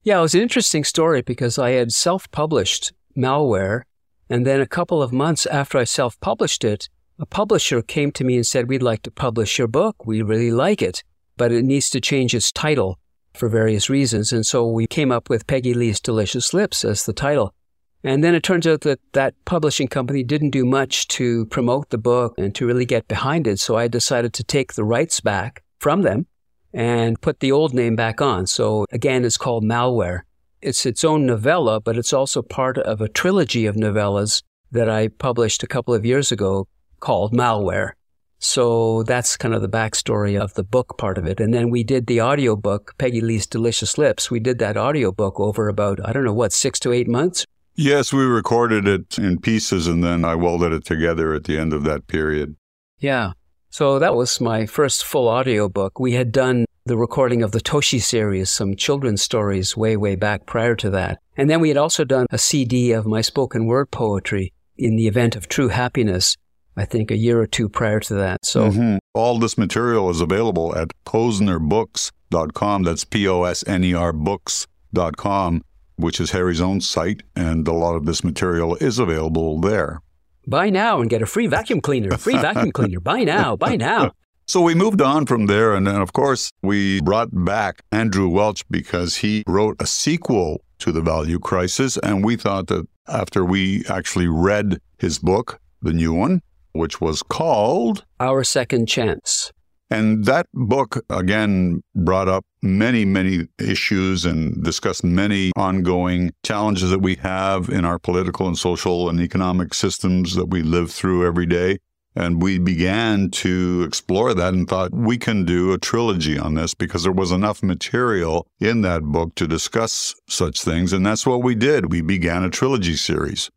Yeah, 0.03 0.19
it 0.19 0.23
was 0.23 0.35
an 0.35 0.41
interesting 0.41 0.83
story 0.83 1.23
because 1.23 1.59
I 1.59 1.71
had 1.71 1.93
self 1.93 2.31
published 2.31 2.93
malware. 3.17 3.83
And 4.29 4.47
then 4.47 4.61
a 4.61 4.67
couple 4.67 5.03
of 5.03 5.13
months 5.13 5.47
after 5.47 5.79
I 5.79 5.85
self 5.85 6.19
published 6.21 6.65
it, 6.65 6.89
a 7.19 7.27
publisher 7.27 7.83
came 7.83 8.11
to 8.13 8.25
me 8.25 8.37
and 8.37 8.47
said, 8.47 8.69
We'd 8.69 8.83
like 8.83 9.03
to 9.03 9.11
publish 9.11 9.59
your 9.59 9.69
book. 9.69 10.07
We 10.07 10.23
really 10.23 10.51
like 10.51 10.81
it, 10.81 11.05
but 11.37 11.53
it 11.53 11.65
needs 11.65 11.91
to 11.91 12.01
change 12.01 12.35
its 12.35 12.51
title 12.51 12.99
for 13.35 13.49
various 13.49 13.91
reasons. 13.91 14.33
And 14.33 14.45
so 14.45 14.67
we 14.67 14.87
came 14.87 15.13
up 15.13 15.29
with 15.29 15.47
Peggy 15.47 15.75
Lee's 15.75 16.01
Delicious 16.01 16.55
Lips 16.55 16.85
as 16.85 17.05
the 17.05 17.13
title. 17.13 17.55
And 18.03 18.25
then 18.25 18.35
it 18.35 18.43
turns 18.43 18.67
out 18.67 18.81
that 18.83 19.01
that 19.13 19.35
publishing 19.45 19.89
company 19.89 20.23
didn't 20.23 20.51
do 20.51 20.65
much 20.65 21.07
to 21.09 21.47
promote 21.47 21.91
the 21.91 21.99
book 21.99 22.35
and 22.39 22.55
to 22.55 22.67
really 22.67 22.87
get 22.87 23.09
behind 23.09 23.47
it. 23.47 23.61
So 23.61 23.77
I 23.77 23.89
decided 23.89 24.33
to 24.35 24.45
take 24.45 24.73
the 24.73 24.85
rights 24.85 25.21
back 25.21 25.63
from 25.79 26.03
them 26.03 26.27
and 26.73 27.21
put 27.21 27.41
the 27.41 27.53
old 27.53 27.75
name 27.75 27.97
back 27.97 28.21
on. 28.21 28.47
So 28.47 28.87
again, 28.91 29.25
it's 29.25 29.37
called 29.37 29.65
Malware. 29.65 30.21
It's 30.63 30.87
its 30.87 31.05
own 31.05 31.27
novella, 31.27 31.81
but 31.81 31.97
it's 31.97 32.13
also 32.13 32.43
part 32.43 32.79
of 32.79 33.01
a 33.01 33.09
trilogy 33.09 33.67
of 33.67 33.77
novellas 33.77 34.43
that 34.71 34.89
I 34.89 35.09
published 35.09 35.63
a 35.63 35.67
couple 35.67 35.95
of 35.95 36.07
years 36.07 36.31
ago 36.31 36.69
called 37.01 37.33
Malware. 37.33 37.93
So 38.39 39.03
that's 39.03 39.37
kind 39.37 39.53
of 39.53 39.61
the 39.61 39.69
backstory 39.69 40.41
of 40.41 40.55
the 40.55 40.63
book 40.63 40.97
part 40.97 41.19
of 41.19 41.27
it. 41.27 41.41
And 41.41 41.53
then 41.53 41.69
we 41.69 41.85
did 41.85 42.07
the 42.07 42.23
audiobook, 42.23 42.95
Peggy 42.97 43.21
Lee's 43.21 43.47
Delicious 43.47 43.99
Lips. 43.99 44.31
We 44.31 44.41
did 44.41 44.59
that 44.61 44.79
audiobook 44.79 45.39
over 45.39 45.69
about, 45.69 46.01
I 46.07 46.13
don't 46.13 46.25
know, 46.25 46.33
what, 46.33 46.53
six 46.53 46.79
to 46.81 46.93
eight 46.93 47.09
months? 47.09 47.45
Yes, 47.81 48.13
we 48.13 48.25
recorded 48.25 48.87
it 48.87 49.19
in 49.19 49.39
pieces 49.41 49.87
and 49.87 50.05
then 50.05 50.23
I 50.25 50.35
welded 50.35 50.73
it 50.73 50.85
together 50.85 51.33
at 51.33 51.45
the 51.45 51.59
end 51.59 51.73
of 51.73 51.83
that 51.85 52.07
period. 52.07 52.57
Yeah. 52.99 53.33
So 53.71 53.99
that 53.99 54.15
was 54.15 54.39
my 54.41 54.67
first 54.67 55.03
full 55.05 55.29
audiobook. 55.29 55.99
We 55.99 56.13
had 56.13 56.31
done 56.31 56.67
the 56.85 56.99
recording 56.99 57.43
of 57.43 57.53
the 57.53 57.61
Toshi 57.61 58.01
series, 58.03 58.51
some 58.51 58.77
children's 58.77 59.23
stories 59.23 59.77
way, 59.77 59.97
way 59.97 60.15
back 60.15 60.45
prior 60.45 60.75
to 60.77 60.91
that. 60.91 61.21
And 61.39 61.49
then 61.49 61.61
we 61.61 61.69
had 61.69 61.79
also 61.79 62.05
done 62.05 62.27
a 62.31 62.37
CD 62.37 62.93
of 62.93 63.07
my 63.07 63.23
spoken 63.23 63.65
word 63.67 63.91
poetry 63.91 64.53
in 64.77 64.97
the 64.97 65.07
event 65.07 65.35
of 65.35 65.49
True 65.49 65.69
Happiness. 65.69 66.37
I 66.77 66.85
think, 66.85 67.11
a 67.11 67.17
year 67.17 67.41
or 67.41 67.47
two 67.47 67.69
prior 67.69 68.01
to 68.01 68.15
that. 68.15 68.45
So 68.45 68.71
Mhm. 68.71 68.99
all 69.13 69.39
this 69.39 69.59
material 69.59 70.09
is 70.09 70.21
available 70.21 70.75
at 70.77 70.93
posnerbooks.com. 71.05 72.83
That's 72.85 73.05
P 73.05 73.27
O 73.29 73.43
S 73.43 73.65
N 73.67 73.85
E 73.85 73.93
R 73.93 74.13
books.com, 74.13 75.63
which 76.01 76.21
is 76.21 76.31
Harry's 76.33 76.61
own 76.61 76.81
site. 76.81 77.23
And 77.37 77.67
a 77.69 77.73
lot 77.73 77.95
of 77.97 78.07
this 78.07 78.23
material 78.25 78.77
is 78.77 78.99
available 78.99 79.61
there. 79.61 80.01
buy 80.47 80.71
now 80.71 81.01
and 81.01 81.09
get 81.11 81.23
a 81.23 81.27
free 81.27 81.47
vacuum 81.47 81.81
cleaner. 81.81 82.17
Free 82.17 82.37
vacuum 82.37 82.73
cleaner. 82.73 83.01
Buy 83.01 83.25
now. 83.25 83.57
Buy 83.57 83.77
now. 83.77 84.13
So 84.47 84.61
we 84.61 84.75
moved 84.75 85.01
on 85.01 85.27
from 85.27 85.47
there. 85.47 85.75
And 85.77 85.87
then, 85.87 86.01
of 86.01 86.13
course, 86.13 86.51
we 86.61 87.01
brought 87.03 87.29
back 87.45 87.83
Andrew 87.93 88.29
Welch 88.29 88.69
because 88.69 89.19
he 89.19 89.45
wrote 89.47 89.77
a 89.79 89.87
sequel 89.87 90.65
to 90.81 90.91
The 90.91 91.01
Value 91.01 91.39
Crisis. 91.39 91.97
And 91.99 92.25
we 92.25 92.35
thought 92.35 92.67
that 92.67 92.85
after 93.07 93.45
we 93.45 93.85
actually 93.89 94.27
read 94.27 94.81
his 94.99 95.21
book, 95.21 95.61
the 95.83 95.93
new 95.93 96.13
one, 96.13 96.43
which 96.73 97.01
was 97.01 97.23
called 97.23 98.05
Our 98.19 98.43
second 98.43 98.87
chance. 98.87 99.53
And 99.91 100.25
that 100.27 100.47
book, 100.55 101.05
again, 101.11 101.83
brought 101.97 102.29
up 102.29 102.45
many, 102.63 103.05
many 103.05 103.49
issues 103.59 104.25
and 104.25 104.63
discussed 104.63 105.03
many 105.03 105.51
ongoing 105.57 106.33
challenges 106.45 106.91
that 106.91 107.01
we 107.01 107.17
have 107.17 107.69
in 107.69 107.85
our 107.85 107.99
political 107.99 108.47
and 108.47 108.57
social 108.57 109.09
and 109.09 109.21
economic 109.21 109.75
systems 109.75 110.37
that 110.37 110.47
we 110.47 110.63
live 110.63 110.93
through 110.93 111.27
every 111.27 111.47
day. 111.47 111.79
And 112.15 112.43
we 112.43 112.59
began 112.59 113.31
to 113.31 113.85
explore 113.87 114.35
that 114.35 114.53
and 114.53 114.69
thought 114.69 114.93
we 114.93 115.17
can 115.17 115.45
do 115.45 115.73
a 115.73 115.79
trilogy 115.79 116.39
on 116.39 116.55
this 116.55 116.75
because 116.75 117.05
there 117.05 117.13
was 117.13 117.31
enough 117.31 117.63
material 117.63 118.47
in 118.59 118.83
that 118.83 119.03
book 119.03 119.35
to 119.37 119.47
discuss 119.47 120.15
such 120.29 120.63
things. 120.63 120.93
And 120.93 121.07
that's 121.07 121.27
what 121.27 121.43
we 121.43 121.55
did. 121.55 121.93
We 121.93 122.01
began 122.01 122.43
a 122.43 122.51
trilogy 122.51 122.97
series. 122.97 123.51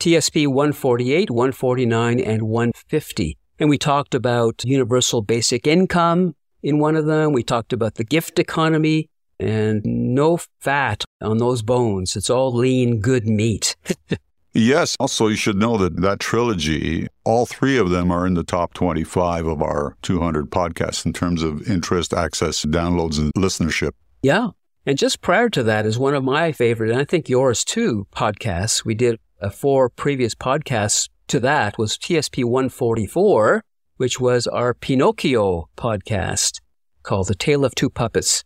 TSP 0.00 0.46
148, 0.46 1.30
149, 1.30 2.20
and 2.20 2.42
150. 2.42 3.39
And 3.60 3.68
we 3.68 3.78
talked 3.78 4.14
about 4.14 4.64
universal 4.64 5.20
basic 5.22 5.66
income 5.66 6.34
in 6.62 6.78
one 6.78 6.96
of 6.96 7.06
them. 7.06 7.32
We 7.32 7.42
talked 7.42 7.72
about 7.72 7.94
the 7.94 8.04
gift 8.04 8.38
economy 8.38 9.10
and 9.38 9.84
no 9.84 10.38
fat 10.60 11.04
on 11.20 11.38
those 11.38 11.62
bones. 11.62 12.16
It's 12.16 12.30
all 12.30 12.52
lean, 12.52 13.00
good 13.00 13.26
meat. 13.26 13.76
Yes. 14.52 14.96
Also, 14.98 15.28
you 15.28 15.36
should 15.36 15.58
know 15.58 15.76
that 15.76 16.00
that 16.00 16.18
trilogy, 16.18 17.06
all 17.24 17.46
three 17.46 17.78
of 17.78 17.90
them 17.90 18.10
are 18.10 18.26
in 18.26 18.34
the 18.34 18.42
top 18.42 18.74
25 18.74 19.46
of 19.46 19.62
our 19.62 19.96
200 20.02 20.50
podcasts 20.50 21.06
in 21.06 21.12
terms 21.12 21.44
of 21.44 21.70
interest, 21.70 22.12
access, 22.12 22.64
downloads, 22.64 23.18
and 23.18 23.32
listenership. 23.34 23.92
yeah. 24.22 24.48
And 24.86 24.98
just 24.98 25.20
prior 25.20 25.50
to 25.50 25.62
that 25.64 25.86
is 25.86 25.98
one 25.98 26.14
of 26.14 26.24
my 26.24 26.52
favorite, 26.52 26.90
and 26.90 26.98
I 26.98 27.04
think 27.04 27.28
yours 27.28 27.64
too, 27.64 28.08
podcasts. 28.16 28.84
We 28.84 28.94
did 28.94 29.20
uh, 29.40 29.50
four 29.50 29.90
previous 29.90 30.34
podcasts 30.34 31.08
to 31.30 31.38
that 31.38 31.78
was 31.78 31.96
TSP 31.96 32.44
144, 32.44 33.62
which 33.98 34.18
was 34.18 34.48
our 34.48 34.74
Pinocchio 34.74 35.68
podcast 35.76 36.60
called 37.04 37.28
The 37.28 37.36
Tale 37.36 37.64
of 37.64 37.74
Two 37.76 37.88
Puppets. 37.88 38.42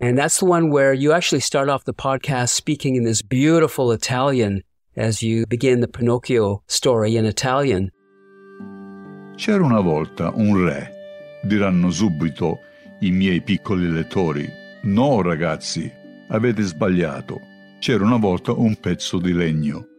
And 0.00 0.18
that's 0.18 0.40
the 0.40 0.44
one 0.44 0.68
where 0.68 0.92
you 0.92 1.12
actually 1.12 1.40
start 1.40 1.70
off 1.70 1.84
the 1.84 1.94
podcast 1.94 2.50
speaking 2.50 2.94
in 2.94 3.04
this 3.04 3.22
beautiful 3.22 3.90
Italian 3.90 4.62
as 4.96 5.22
you 5.22 5.46
begin 5.46 5.80
the 5.80 5.88
Pinocchio 5.88 6.62
story 6.66 7.16
in 7.16 7.24
Italian. 7.24 7.90
C'era 9.36 9.64
una 9.64 9.80
volta 9.80 10.30
un 10.34 10.62
re, 10.62 10.92
diranno 11.42 11.90
subito 11.90 12.58
i 13.00 13.10
miei 13.10 13.40
piccoli 13.40 13.90
lettori. 13.90 14.46
No, 14.82 15.22
ragazzi, 15.22 15.90
avete 16.28 16.62
sbagliato. 16.62 17.40
C'era 17.78 18.04
una 18.04 18.18
volta 18.18 18.52
un 18.52 18.76
pezzo 18.76 19.18
di 19.18 19.32
legno. 19.32 19.95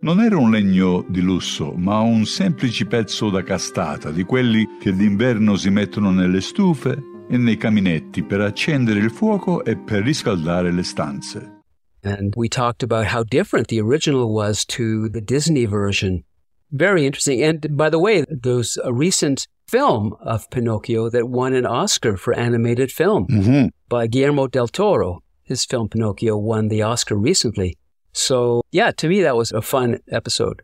Non 0.00 0.20
era 0.20 0.36
un 0.36 0.50
legno 0.50 1.04
di 1.08 1.20
lusso, 1.20 1.72
ma 1.72 1.98
un 2.00 2.26
semplice 2.26 2.86
pezzo 2.86 3.30
da 3.30 3.42
castata, 3.42 4.10
di 4.10 4.22
quelli 4.24 4.76
che 4.78 4.92
d'inverno 4.94 5.56
si 5.56 5.70
mettono 5.70 6.10
nelle 6.12 6.40
stufe 6.40 6.96
e 7.28 7.36
nei 7.36 7.56
caminetti 7.56 8.22
per 8.22 8.40
accendere 8.40 9.00
il 9.00 9.10
fuoco 9.10 9.64
e 9.64 9.76
per 9.76 10.02
riscaldare 10.02 10.70
le 10.70 10.82
stanze. 10.84 11.52
And 12.04 12.34
we 12.36 12.46
talked 12.48 12.84
about 12.84 13.06
how 13.12 13.24
different 13.24 13.66
the 13.66 13.80
original 13.80 14.30
was 14.32 14.64
to 14.66 15.08
the 15.08 15.20
Disney 15.20 15.66
version. 15.66 16.22
Very 16.70 17.04
interesting. 17.04 17.42
And 17.42 17.66
by 17.76 17.88
the 17.90 17.98
way, 17.98 18.24
there's 18.28 18.76
a 18.84 18.92
recent 18.92 19.48
film 19.66 20.14
of 20.20 20.48
Pinocchio 20.50 21.08
that 21.10 21.28
won 21.28 21.52
an 21.52 21.66
Oscar 21.66 22.16
for 22.16 22.32
animated 22.32 22.92
film 22.92 23.26
Mm-hmm. 23.28 23.68
by 23.88 24.06
Guillermo 24.06 24.46
del 24.46 24.68
Toro. 24.68 25.22
His 25.42 25.64
film 25.64 25.88
Pinocchio 25.88 26.36
won 26.36 26.68
the 26.68 26.82
Oscar 26.82 27.16
recently. 27.16 27.76
So, 28.16 28.62
yeah, 28.72 28.90
to 28.92 29.08
me, 29.08 29.22
that 29.22 29.36
was 29.36 29.52
a 29.52 29.62
fun 29.62 29.98
episode. 30.10 30.62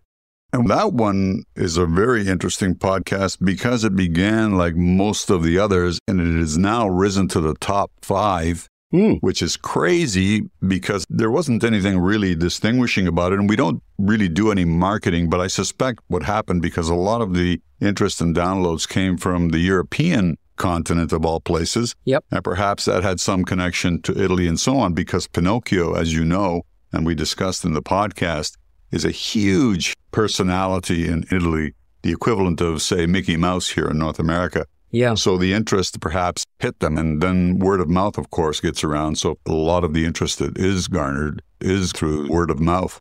And 0.55 0.69
that 0.69 0.93
one 0.93 1.45
is 1.57 1.77
a 1.77 1.87
very 1.87 2.27
interesting 2.29 2.75
podcast 2.75 3.39
because 3.43 3.85
it 3.85 3.95
began 3.97 4.57
like 4.57 4.75
most 4.77 5.31
of 5.31 5.43
the 5.43 5.59
others 5.59 5.99
and 6.07 6.21
it 6.21 6.39
has 6.39 6.59
now 6.59 6.89
risen 6.89 7.29
to 7.29 7.41
the 7.41 7.55
top 7.55 7.91
five, 8.03 8.69
Hmm. 8.91 9.13
which 9.21 9.41
is 9.41 9.57
crazy 9.57 10.43
because 10.67 11.07
there 11.09 11.31
wasn't 11.31 11.65
anything 11.65 11.99
really 11.99 12.35
distinguishing 12.35 13.07
about 13.07 13.33
it. 13.33 13.39
And 13.39 13.49
we 13.49 13.57
don't 13.57 13.83
really 13.97 14.29
do 14.29 14.51
any 14.51 14.67
marketing, 14.67 15.31
but 15.31 15.41
I 15.41 15.47
suspect 15.47 16.01
what 16.09 16.23
happened 16.23 16.61
because 16.61 16.91
a 16.91 16.95
lot 16.95 17.23
of 17.23 17.33
the 17.33 17.61
interest 17.81 18.21
and 18.21 18.37
downloads 18.37 18.87
came 18.87 19.17
from 19.17 19.49
the 19.49 19.61
European 19.61 20.37
continent 20.57 21.13
of 21.13 21.25
all 21.25 21.41
places. 21.41 21.95
Yep. 22.05 22.25
And 22.31 22.45
perhaps 22.45 22.85
that 22.85 23.03
had 23.03 23.19
some 23.21 23.45
connection 23.45 24.03
to 24.03 24.13
Italy 24.23 24.47
and 24.47 24.61
so 24.61 24.77
on 24.77 24.93
because 24.93 25.27
Pinocchio, 25.27 25.95
as 25.95 26.13
you 26.13 26.27
know, 26.27 26.63
and 26.93 27.07
we 27.07 27.15
discussed 27.15 27.65
in 27.65 27.73
the 27.73 27.83
podcast, 27.83 28.57
is 28.91 29.05
a 29.05 29.11
huge 29.11 29.95
personality 30.11 31.09
in 31.09 31.25
Italy, 31.31 31.75
the 32.03 32.13
equivalent 32.13 32.61
of, 32.61 32.83
say, 32.83 33.07
Mickey 33.07 33.37
Mouse 33.37 33.71
here 33.71 33.89
in 33.89 33.99
North 33.99 34.19
America. 34.19 34.67
Yeah. 34.91 35.15
So 35.15 35.39
the 35.39 35.55
interest 35.55 36.01
perhaps 36.01 36.45
hit 36.59 36.79
them. 36.81 36.99
And 36.99 37.23
then 37.23 37.59
word 37.59 37.81
of 37.81 37.89
mouth, 37.89 38.19
of 38.19 38.31
course, 38.31 38.61
gets 38.61 38.85
around. 38.85 39.17
So 39.17 39.39
a 39.47 39.53
lot 39.53 39.85
of 39.85 39.95
the 39.95 40.05
interest 40.05 40.39
that 40.39 40.59
is 40.59 40.87
garnered 40.87 41.43
is 41.61 41.93
through 41.93 42.31
word 42.31 42.51
of 42.51 42.61
mouth. 42.61 43.01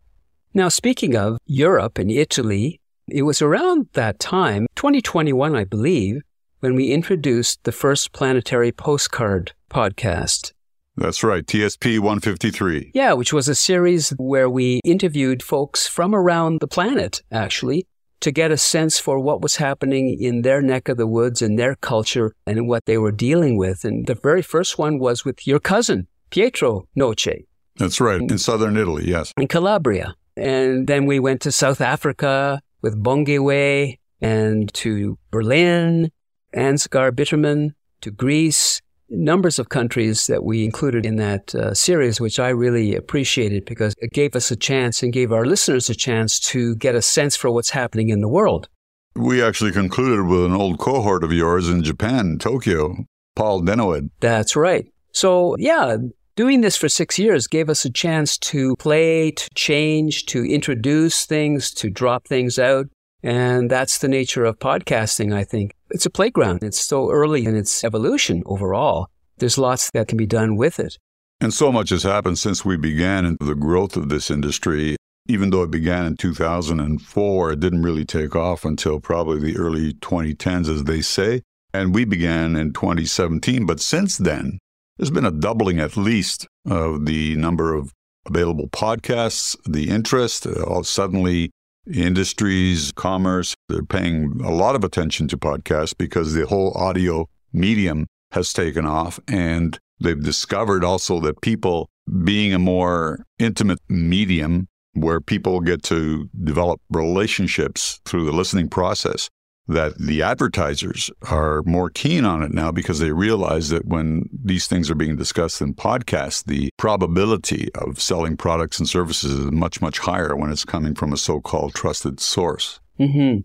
Now, 0.54 0.69
speaking 0.69 1.15
of 1.15 1.38
Europe 1.45 1.97
and 1.97 2.10
Italy, 2.10 2.80
it 3.08 3.23
was 3.23 3.41
around 3.41 3.88
that 3.93 4.19
time, 4.19 4.67
2021, 4.75 5.56
I 5.56 5.65
believe, 5.65 6.21
when 6.62 6.75
we 6.75 6.91
introduced 6.91 7.63
the 7.63 7.71
first 7.71 8.13
planetary 8.13 8.71
postcard 8.71 9.51
podcast. 9.69 10.54
That's 10.97 11.23
right, 11.23 11.45
TSP 11.45 11.99
153. 11.99 12.91
Yeah, 12.93 13.13
which 13.13 13.32
was 13.32 13.47
a 13.47 13.56
series 13.56 14.10
where 14.17 14.49
we 14.49 14.82
interviewed 14.84 15.41
folks 15.41 15.88
from 15.88 16.13
around 16.13 16.60
the 16.60 16.67
planet, 16.67 17.21
actually, 17.32 17.88
to 18.19 18.32
get 18.32 18.51
a 18.51 18.58
sense 18.58 18.99
for 18.99 19.19
what 19.19 19.41
was 19.41 19.56
happening 19.56 20.17
in 20.19 20.41
their 20.41 20.62
neck 20.62 20.89
of 20.89 20.97
the 20.97 21.08
woods 21.08 21.41
and 21.41 21.58
their 21.58 21.75
culture 21.75 22.36
and 22.45 22.67
what 22.67 22.86
they 22.86 22.97
were 22.97 23.12
dealing 23.12 23.58
with. 23.58 23.84
And 23.86 24.06
the 24.06 24.15
very 24.15 24.41
first 24.41 24.77
one 24.77 24.99
was 24.99 25.23
with 25.23 25.47
your 25.47 25.60
cousin, 25.60 26.08
Pietro 26.30 26.88
Noce, 26.95 27.45
That's 27.77 28.01
right, 28.01 28.21
in 28.21 28.38
southern 28.38 28.77
Italy, 28.77 29.08
yes. 29.08 29.34
in 29.38 29.47
Calabria. 29.47 30.15
And 30.36 30.88
then 30.88 31.06
we 31.06 31.19
went 31.19 31.41
to 31.41 31.51
South 31.51 31.82
Africa 31.82 32.62
with 32.82 33.01
Bongewe 33.01 33.97
and 34.21 34.73
to 34.73 35.17
Berlin, 35.32 36.12
Ansgar 36.56 37.12
Bitterman, 37.12 37.71
to 38.01 38.12
Greece, 38.12 38.82
numbers 39.12 39.60
of 39.60 39.69
countries 39.69 40.28
that 40.28 40.43
we 40.43 40.63
included 40.63 41.06
in 41.06 41.17
that 41.17 41.54
uh, 41.54 41.74
series, 41.74 42.19
which 42.19 42.39
I 42.39 42.50
really 42.50 42.95
appreciated 42.95 43.65
because 43.65 43.93
it 44.00 44.12
gave 44.12 44.36
us 44.36 44.50
a 44.50 44.56
chance 44.56 45.04
and 45.04 45.13
gave 45.13 45.32
our 45.32 45.45
listeners 45.45 45.89
a 45.89 45.95
chance 45.95 46.39
to 46.39 46.76
get 46.76 46.95
a 46.95 47.02
sense 47.02 47.36
for 47.36 47.52
what's 47.52 47.69
happening 47.69 48.10
in 48.10 48.21
the 48.21 48.30
world. 48.30 48.69
We 49.15 49.43
actually 49.43 49.74
concluded 49.74 50.26
with 50.26 50.45
an 50.45 50.54
old 50.54 50.80
cohort 50.80 51.24
of 51.24 51.34
yours 51.34 51.69
in 51.69 51.84
Japan, 51.84 52.38
Tokyo, 52.39 52.95
Paul 53.36 53.62
Denoid. 53.62 54.10
That's 54.21 54.56
right. 54.56 54.88
So, 55.12 55.56
yeah, 55.58 55.97
doing 56.36 56.62
this 56.62 56.78
for 56.78 56.88
six 56.88 57.19
years 57.19 57.47
gave 57.47 57.69
us 57.69 57.84
a 57.84 57.91
chance 57.91 58.38
to 58.38 58.76
play, 58.78 59.32
to 59.32 59.50
change, 59.54 60.26
to 60.28 60.45
introduce 60.45 61.26
things, 61.26 61.71
to 61.71 61.89
drop 61.89 62.26
things 62.26 62.58
out. 62.58 62.88
And 63.24 63.69
that's 63.69 64.00
the 64.00 64.08
nature 64.08 64.45
of 64.45 64.60
podcasting, 64.60 65.36
I 65.36 65.43
think. 65.43 65.76
It's 65.93 66.06
a 66.06 66.10
playground. 66.10 66.63
It's 66.63 66.80
so 66.80 67.12
early 67.12 67.45
in 67.45 67.56
its 67.56 67.84
evolution 67.84 68.43
overall. 68.45 69.08
There's 69.38 69.58
lots 69.58 69.91
that 69.91 70.08
can 70.08 70.17
be 70.17 70.25
done 70.25 70.56
with 70.56 70.80
it. 70.80 70.97
And 71.41 71.54
so 71.54 71.71
much 71.71 71.89
has 71.89 72.04
happened 72.04 72.39
since 72.39 72.63
we 72.63 72.77
began 72.77 73.25
in 73.25 73.38
the 73.39 73.56
growth 73.56 73.97
of 73.97 74.10
this 74.10 74.32
industry. 74.32 74.95
Even 75.27 75.49
though 75.49 75.63
it 75.63 75.71
began 75.71 76.06
in 76.06 76.15
2004, 76.15 77.51
it 77.51 77.60
didn't 77.60 77.82
really 77.82 78.06
take 78.06 78.36
off 78.36 78.63
until 78.63 78.99
probably 78.99 79.39
the 79.39 79.58
early 79.58 79.93
2010s, 79.95 80.69
as 80.69 80.84
they 80.86 81.01
say. 81.01 81.41
And 81.73 81.93
we 81.93 82.06
began 82.06 82.56
in 82.56 82.73
2017. 82.73 83.65
But 83.65 83.80
since 83.80 84.17
then, 84.17 84.60
there's 84.97 85.12
been 85.12 85.25
a 85.25 85.32
doubling 85.32 85.80
at 85.80 85.97
least 85.97 86.47
of 86.69 87.06
the 87.06 87.36
number 87.36 87.73
of 87.73 87.91
available 88.25 88.69
podcasts, 88.69 89.58
the 89.65 89.89
interest. 89.89 90.45
Uh, 90.45 90.84
suddenly, 90.84 91.51
industries, 91.88 92.91
commerce, 92.96 93.56
they're 93.70 93.84
paying 93.84 94.39
a 94.44 94.52
lot 94.52 94.76
of 94.76 94.84
attention 94.84 95.28
to 95.30 95.38
podcasts 95.38 95.98
because 95.98 96.34
the 96.34 96.46
whole 96.46 96.74
audio 96.76 97.28
medium 97.54 98.08
has 98.32 98.54
taken 98.54 98.86
off. 98.86 99.20
And 99.28 99.78
they've 100.00 100.22
discovered 100.22 100.84
also 100.84 101.20
that 101.22 101.41
people 101.41 101.89
being 102.24 102.54
a 102.54 102.60
more 102.60 103.26
intimate 103.39 103.80
medium 103.89 104.67
where 104.94 105.22
people 105.22 105.62
get 105.62 105.84
to 105.84 106.30
develop 106.44 106.82
relationships 106.89 108.00
through 108.06 108.26
the 108.26 108.32
listening 108.32 108.67
process, 108.67 109.30
that 109.72 109.98
the 109.98 110.22
advertisers 110.22 111.10
are 111.30 111.64
more 111.64 111.90
keen 111.90 112.26
on 112.26 112.44
it 112.44 112.54
now 112.54 112.72
because 112.72 113.00
they 113.00 113.12
realize 113.12 113.70
that 113.70 113.86
when 113.86 114.30
these 114.32 114.68
things 114.68 114.90
are 114.90 114.96
being 114.96 115.16
discussed 115.16 115.62
in 115.62 115.74
podcasts, 115.74 116.44
the 116.44 116.70
probability 116.78 117.70
of 117.76 118.02
selling 118.02 118.38
products 118.38 118.80
and 118.80 118.88
services 118.88 119.32
is 119.32 119.52
much, 119.52 119.82
much 119.82 120.00
higher 120.00 120.36
when 120.36 120.52
it's 120.52 120.66
coming 120.66 120.96
from 120.96 121.14
a 121.14 121.18
so 121.18 121.40
called 121.40 121.74
trusted 121.74 122.20
source. 122.20 122.80
Mm-hmm. 123.00 123.40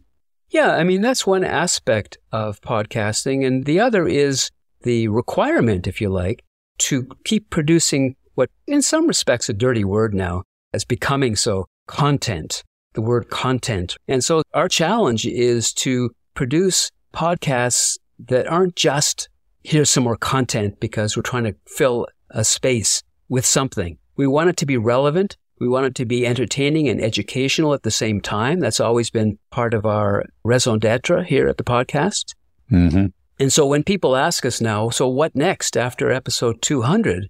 Yeah, 0.50 0.76
I 0.76 0.84
mean, 0.84 1.00
that's 1.00 1.26
one 1.26 1.44
aspect 1.44 2.18
of 2.30 2.60
podcasting. 2.60 3.46
And 3.46 3.64
the 3.64 3.80
other 3.80 4.06
is 4.06 4.50
the 4.82 5.08
requirement, 5.08 5.86
if 5.86 6.00
you 6.00 6.08
like, 6.08 6.44
to 6.78 7.08
keep 7.24 7.50
producing 7.50 8.16
what, 8.34 8.50
in 8.66 8.82
some 8.82 9.06
respects, 9.06 9.48
a 9.48 9.52
dirty 9.54 9.84
word 9.84 10.14
now, 10.14 10.44
as 10.72 10.84
becoming 10.84 11.36
so 11.36 11.66
content 11.86 12.62
the 12.96 13.02
word 13.02 13.30
content. 13.30 13.96
And 14.08 14.24
so 14.24 14.42
our 14.52 14.68
challenge 14.68 15.24
is 15.26 15.72
to 15.74 16.10
produce 16.34 16.90
podcasts 17.14 17.98
that 18.26 18.48
aren't 18.48 18.74
just 18.74 19.28
here's 19.62 19.90
some 19.90 20.04
more 20.04 20.16
content 20.16 20.80
because 20.80 21.16
we're 21.16 21.22
trying 21.22 21.44
to 21.44 21.54
fill 21.66 22.06
a 22.30 22.44
space 22.44 23.02
with 23.28 23.44
something. 23.44 23.98
We 24.16 24.26
want 24.26 24.50
it 24.50 24.56
to 24.58 24.66
be 24.66 24.76
relevant. 24.76 25.36
We 25.58 25.68
want 25.68 25.86
it 25.86 25.94
to 25.96 26.04
be 26.04 26.26
entertaining 26.26 26.88
and 26.88 27.00
educational 27.00 27.74
at 27.74 27.82
the 27.82 27.90
same 27.90 28.20
time. 28.20 28.60
That's 28.60 28.80
always 28.80 29.10
been 29.10 29.38
part 29.50 29.74
of 29.74 29.84
our 29.84 30.24
raison 30.44 30.78
d'etre 30.78 31.24
here 31.24 31.48
at 31.48 31.56
the 31.56 31.64
podcast. 31.64 32.34
Mm-hmm. 32.70 33.06
And 33.38 33.52
so 33.52 33.66
when 33.66 33.82
people 33.82 34.16
ask 34.16 34.46
us 34.46 34.60
now, 34.60 34.88
so 34.90 35.08
what 35.08 35.34
next 35.34 35.76
after 35.76 36.10
episode 36.10 36.62
200? 36.62 37.28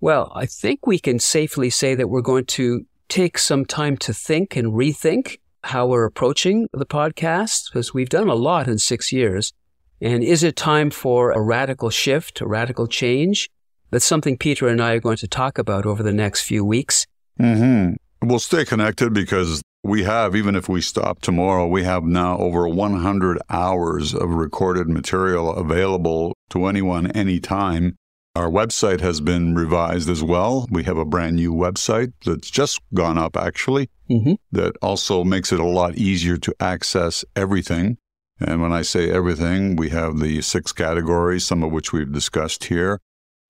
Well, 0.00 0.32
I 0.34 0.46
think 0.46 0.86
we 0.86 0.98
can 0.98 1.18
safely 1.18 1.70
say 1.70 1.94
that 1.94 2.08
we're 2.08 2.22
going 2.22 2.46
to 2.46 2.86
take 3.08 3.38
some 3.38 3.64
time 3.64 3.96
to 3.98 4.12
think 4.12 4.56
and 4.56 4.72
rethink 4.72 5.38
how 5.64 5.86
we're 5.86 6.04
approaching 6.04 6.68
the 6.72 6.86
podcast 6.86 7.70
because 7.70 7.92
we've 7.92 8.08
done 8.08 8.28
a 8.28 8.34
lot 8.34 8.68
in 8.68 8.78
six 8.78 9.12
years. 9.12 9.52
And 10.00 10.22
is 10.22 10.42
it 10.42 10.56
time 10.56 10.90
for 10.90 11.32
a 11.32 11.40
radical 11.40 11.90
shift, 11.90 12.40
a 12.40 12.46
radical 12.46 12.86
change? 12.86 13.50
That's 13.90 14.04
something 14.04 14.36
Peter 14.36 14.68
and 14.68 14.80
I 14.80 14.92
are 14.92 15.00
going 15.00 15.16
to 15.18 15.28
talk 15.28 15.58
about 15.58 15.86
over 15.86 16.02
the 16.02 16.12
next 16.12 16.42
few 16.42 16.64
weeks. 16.64 17.06
Mm-hmm. 17.40 17.94
We'll 18.26 18.38
stay 18.38 18.64
connected 18.64 19.12
because 19.12 19.62
we 19.82 20.02
have, 20.04 20.36
even 20.36 20.54
if 20.54 20.68
we 20.68 20.80
stop 20.80 21.20
tomorrow, 21.20 21.66
we 21.66 21.84
have 21.84 22.04
now 22.04 22.36
over 22.38 22.68
100 22.68 23.38
hours 23.48 24.14
of 24.14 24.30
recorded 24.30 24.88
material 24.88 25.54
available 25.54 26.34
to 26.50 26.66
anyone 26.66 27.10
anytime. 27.12 27.96
Our 28.38 28.48
website 28.48 29.00
has 29.00 29.20
been 29.20 29.56
revised 29.56 30.08
as 30.08 30.22
well. 30.22 30.68
We 30.70 30.84
have 30.84 30.96
a 30.96 31.04
brand 31.04 31.34
new 31.34 31.52
website 31.52 32.12
that's 32.24 32.48
just 32.48 32.80
gone 32.94 33.18
up, 33.18 33.36
actually, 33.36 33.90
mm-hmm. 34.08 34.34
that 34.52 34.76
also 34.80 35.24
makes 35.24 35.50
it 35.50 35.58
a 35.58 35.64
lot 35.64 35.96
easier 35.96 36.36
to 36.36 36.54
access 36.60 37.24
everything. 37.34 37.98
And 38.38 38.62
when 38.62 38.72
I 38.72 38.82
say 38.82 39.10
everything, 39.10 39.74
we 39.74 39.88
have 39.90 40.20
the 40.20 40.40
six 40.42 40.72
categories, 40.72 41.44
some 41.44 41.64
of 41.64 41.72
which 41.72 41.92
we've 41.92 42.12
discussed 42.12 42.62
here. 42.66 43.00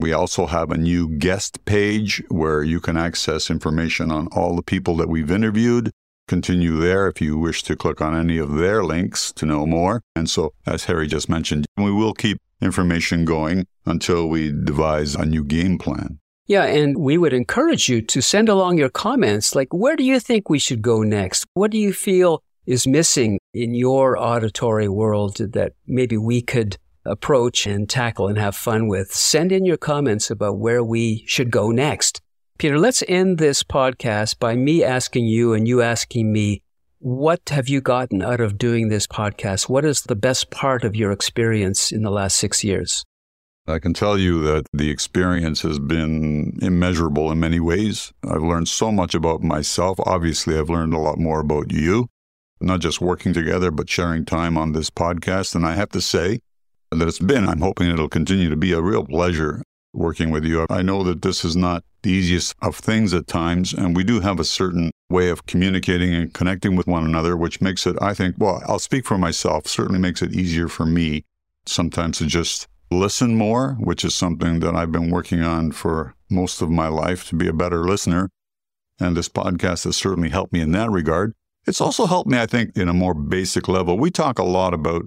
We 0.01 0.14
also 0.14 0.46
have 0.46 0.70
a 0.70 0.79
new 0.79 1.11
guest 1.11 1.66
page 1.66 2.22
where 2.31 2.62
you 2.62 2.81
can 2.81 2.96
access 2.96 3.51
information 3.51 4.11
on 4.11 4.29
all 4.29 4.57
the 4.57 4.62
people 4.62 4.96
that 4.96 5.11
we've 5.11 5.31
interviewed. 5.31 5.90
Continue 6.29 6.79
there 6.79 7.09
if 7.09 7.20
you 7.20 7.37
wish 7.37 7.62
to 7.64 7.77
click 7.77 8.01
on 8.01 8.16
any 8.16 8.38
of 8.38 8.55
their 8.55 8.83
links 8.83 9.35
to 9.35 9.44
know 9.44 9.66
more. 9.66 10.01
And 10.16 10.31
so, 10.31 10.55
as 10.66 10.85
Harry 10.85 11.09
just 11.09 11.29
mentioned, 11.29 11.66
we 11.77 11.92
will 11.92 12.14
keep 12.14 12.38
information 12.61 13.25
going 13.25 13.66
until 13.87 14.29
we 14.29 14.53
devise 14.53 15.14
a 15.14 15.25
new 15.25 15.44
game 15.44 15.79
plan. 15.79 16.18
Yeah, 16.47 16.64
and 16.64 16.97
we 16.97 17.18
would 17.18 17.35
encourage 17.35 17.90
you 17.90 18.01
to 18.03 18.23
send 18.23 18.49
along 18.49 18.79
your 18.79 18.88
comments 18.88 19.55
like, 19.55 19.73
where 19.73 19.97
do 19.97 20.03
you 20.03 20.18
think 20.18 20.49
we 20.49 20.59
should 20.59 20.81
go 20.81 21.03
next? 21.03 21.44
What 21.53 21.71
do 21.71 21.79
you 21.79 21.92
feel 21.92 22.42
is 22.64 22.87
missing 22.87 23.38
in 23.53 23.75
your 23.75 24.18
auditory 24.18 24.88
world 24.88 25.37
that 25.37 25.73
maybe 25.87 26.16
we 26.16 26.40
could 26.40 26.79
approach 27.05 27.66
and 27.66 27.88
tackle 27.88 28.29
and 28.29 28.38
have 28.38 28.57
fun 28.57 28.88
with? 28.88 29.12
Send 29.12 29.53
in 29.53 29.66
your 29.66 29.77
comments 29.77 30.31
about 30.31 30.59
where 30.59 30.83
we 30.83 31.23
should 31.27 31.51
go 31.51 31.71
next. 31.71 32.23
Peter, 32.59 32.79
let's 32.79 33.05
end 33.07 33.38
this 33.38 33.62
podcast 33.62 34.38
by 34.38 34.57
me 34.57 34.83
asking 34.83 35.27
you 35.27 35.53
and 35.53 35.68
you 35.68 35.83
asking 35.83 36.33
me, 36.33 36.62
what 37.00 37.48
have 37.50 37.68
you 37.68 37.80
gotten 37.80 38.22
out 38.22 38.40
of 38.40 38.58
doing 38.58 38.88
this 38.88 39.06
podcast? 39.06 39.68
What 39.68 39.84
is 39.84 40.02
the 40.02 40.16
best 40.16 40.50
part 40.50 40.84
of 40.84 40.96
your 40.96 41.12
experience 41.12 41.92
in 41.92 42.02
the 42.02 42.11
last 42.11 42.37
six 42.37 42.64
years? 42.64 43.04
I 43.68 43.78
can 43.78 43.92
tell 43.92 44.18
you 44.18 44.42
that 44.42 44.66
the 44.72 44.90
experience 44.90 45.62
has 45.62 45.78
been 45.78 46.58
immeasurable 46.62 47.30
in 47.30 47.38
many 47.38 47.61
ways. 47.61 48.12
I've 48.24 48.42
learned 48.42 48.68
so 48.68 48.90
much 48.90 49.14
about 49.14 49.42
myself. 49.42 50.00
Obviously, 50.00 50.58
I've 50.58 50.70
learned 50.70 50.94
a 50.94 50.98
lot 50.98 51.18
more 51.18 51.40
about 51.40 51.70
you, 51.70 52.08
not 52.61 52.80
just 52.80 53.00
working 53.00 53.32
together, 53.32 53.70
but 53.70 53.90
sharing 53.90 54.24
time 54.24 54.56
on 54.56 54.72
this 54.72 54.90
podcast. 54.90 55.54
And 55.54 55.66
I 55.66 55.74
have 55.74 55.90
to 55.90 56.00
say 56.00 56.40
that 56.90 57.06
it's 57.06 57.18
been, 57.18 57.46
I'm 57.46 57.61
hoping 57.61 57.90
it'll 57.90 58.08
continue 58.08 58.48
to 58.48 58.56
be 58.56 58.72
a 58.72 58.80
real 58.80 59.04
pleasure 59.04 59.62
working 59.92 60.30
with 60.30 60.44
you. 60.44 60.66
I 60.70 60.82
know 60.82 61.04
that 61.04 61.22
this 61.22 61.44
is 61.44 61.54
not 61.54 61.84
the 62.02 62.11
easiest 62.11 62.54
of 62.62 62.76
things 62.76 63.12
at 63.12 63.26
times, 63.26 63.74
and 63.74 63.94
we 63.94 64.02
do 64.02 64.20
have 64.20 64.40
a 64.40 64.44
certain 64.44 64.90
way 65.11 65.31
of 65.31 65.47
communicating 65.47 66.14
and 66.14 66.35
connecting 66.35 66.77
with 66.77 66.87
one 66.87 67.05
another, 67.05 67.37
which 67.37 67.61
makes 67.61 67.87
it, 67.87 67.97
I 68.01 68.14
think, 68.14 68.37
well, 68.38 68.62
I'll 68.66 68.79
speak 68.79 69.07
for 69.07 69.16
myself, 69.16 69.66
certainly 69.66 70.01
makes 70.01 70.23
it 70.23 70.35
easier 70.35 70.68
for 70.68 70.85
me 70.85 71.25
sometimes 71.66 72.18
to 72.18 72.27
just 72.27 72.68
listen 72.90 73.35
more, 73.35 73.75
which 73.81 74.05
is 74.05 74.14
something 74.14 74.61
that 74.61 74.75
I've 74.75 74.92
been 74.92 75.11
working 75.11 75.42
on 75.42 75.73
for 75.73 76.14
most 76.31 76.61
of 76.62 76.71
my 76.71 76.88
life 76.88 77.29
to 77.29 77.37
be 77.37 77.49
a 77.49 77.53
better 77.53 77.85
listener. 77.85 78.31
And 79.01 79.16
this 79.16 79.29
podcast 79.29 79.85
has 79.85 79.97
certainly 79.97 80.31
helped 80.31 80.53
me 80.53 80.61
in 80.61 80.73
that 80.73 80.90
regard. 80.90 81.33
It's 81.66 81.81
also 81.81 82.07
helped 82.07 82.31
me, 82.31 82.38
I 82.38 82.47
think, 82.47 82.77
in 82.77 82.88
a 82.88 82.94
more 82.94 83.14
basic 83.14 83.68
level. 83.68 83.99
We 83.99 84.11
talk 84.11 84.38
a 84.38 84.44
lot 84.44 84.75
about 84.75 85.05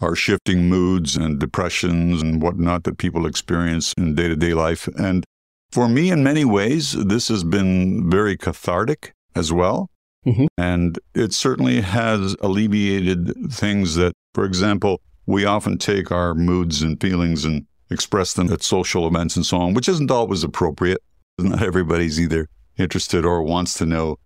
our 0.00 0.16
shifting 0.16 0.68
moods 0.68 1.16
and 1.16 1.38
depressions 1.38 2.22
and 2.22 2.42
whatnot 2.42 2.84
that 2.84 2.98
people 2.98 3.26
experience 3.26 3.92
in 3.96 4.14
day 4.14 4.28
to 4.28 4.36
day 4.36 4.54
life. 4.54 4.88
And 4.98 5.24
for 5.70 5.88
me, 5.88 6.10
in 6.10 6.22
many 6.22 6.44
ways, 6.44 6.92
this 6.92 7.28
has 7.28 7.44
been 7.44 8.10
very 8.10 8.36
cathartic 8.36 9.13
as 9.34 9.52
well. 9.52 9.90
Mm-hmm. 10.26 10.46
And 10.56 10.98
it 11.14 11.32
certainly 11.32 11.80
has 11.80 12.34
alleviated 12.40 13.34
things 13.52 13.96
that, 13.96 14.14
for 14.32 14.44
example, 14.44 15.00
we 15.26 15.44
often 15.44 15.78
take 15.78 16.10
our 16.10 16.34
moods 16.34 16.82
and 16.82 17.00
feelings 17.00 17.44
and 17.44 17.66
express 17.90 18.32
them 18.32 18.52
at 18.52 18.62
social 18.62 19.06
events 19.06 19.36
and 19.36 19.44
so 19.44 19.58
on, 19.58 19.74
which 19.74 19.88
isn't 19.88 20.10
always 20.10 20.42
appropriate. 20.42 21.02
Not 21.38 21.62
everybody's 21.62 22.20
either 22.20 22.48
interested 22.78 23.24
or 23.24 23.42
wants 23.42 23.74
to 23.74 23.86
know 23.86 24.18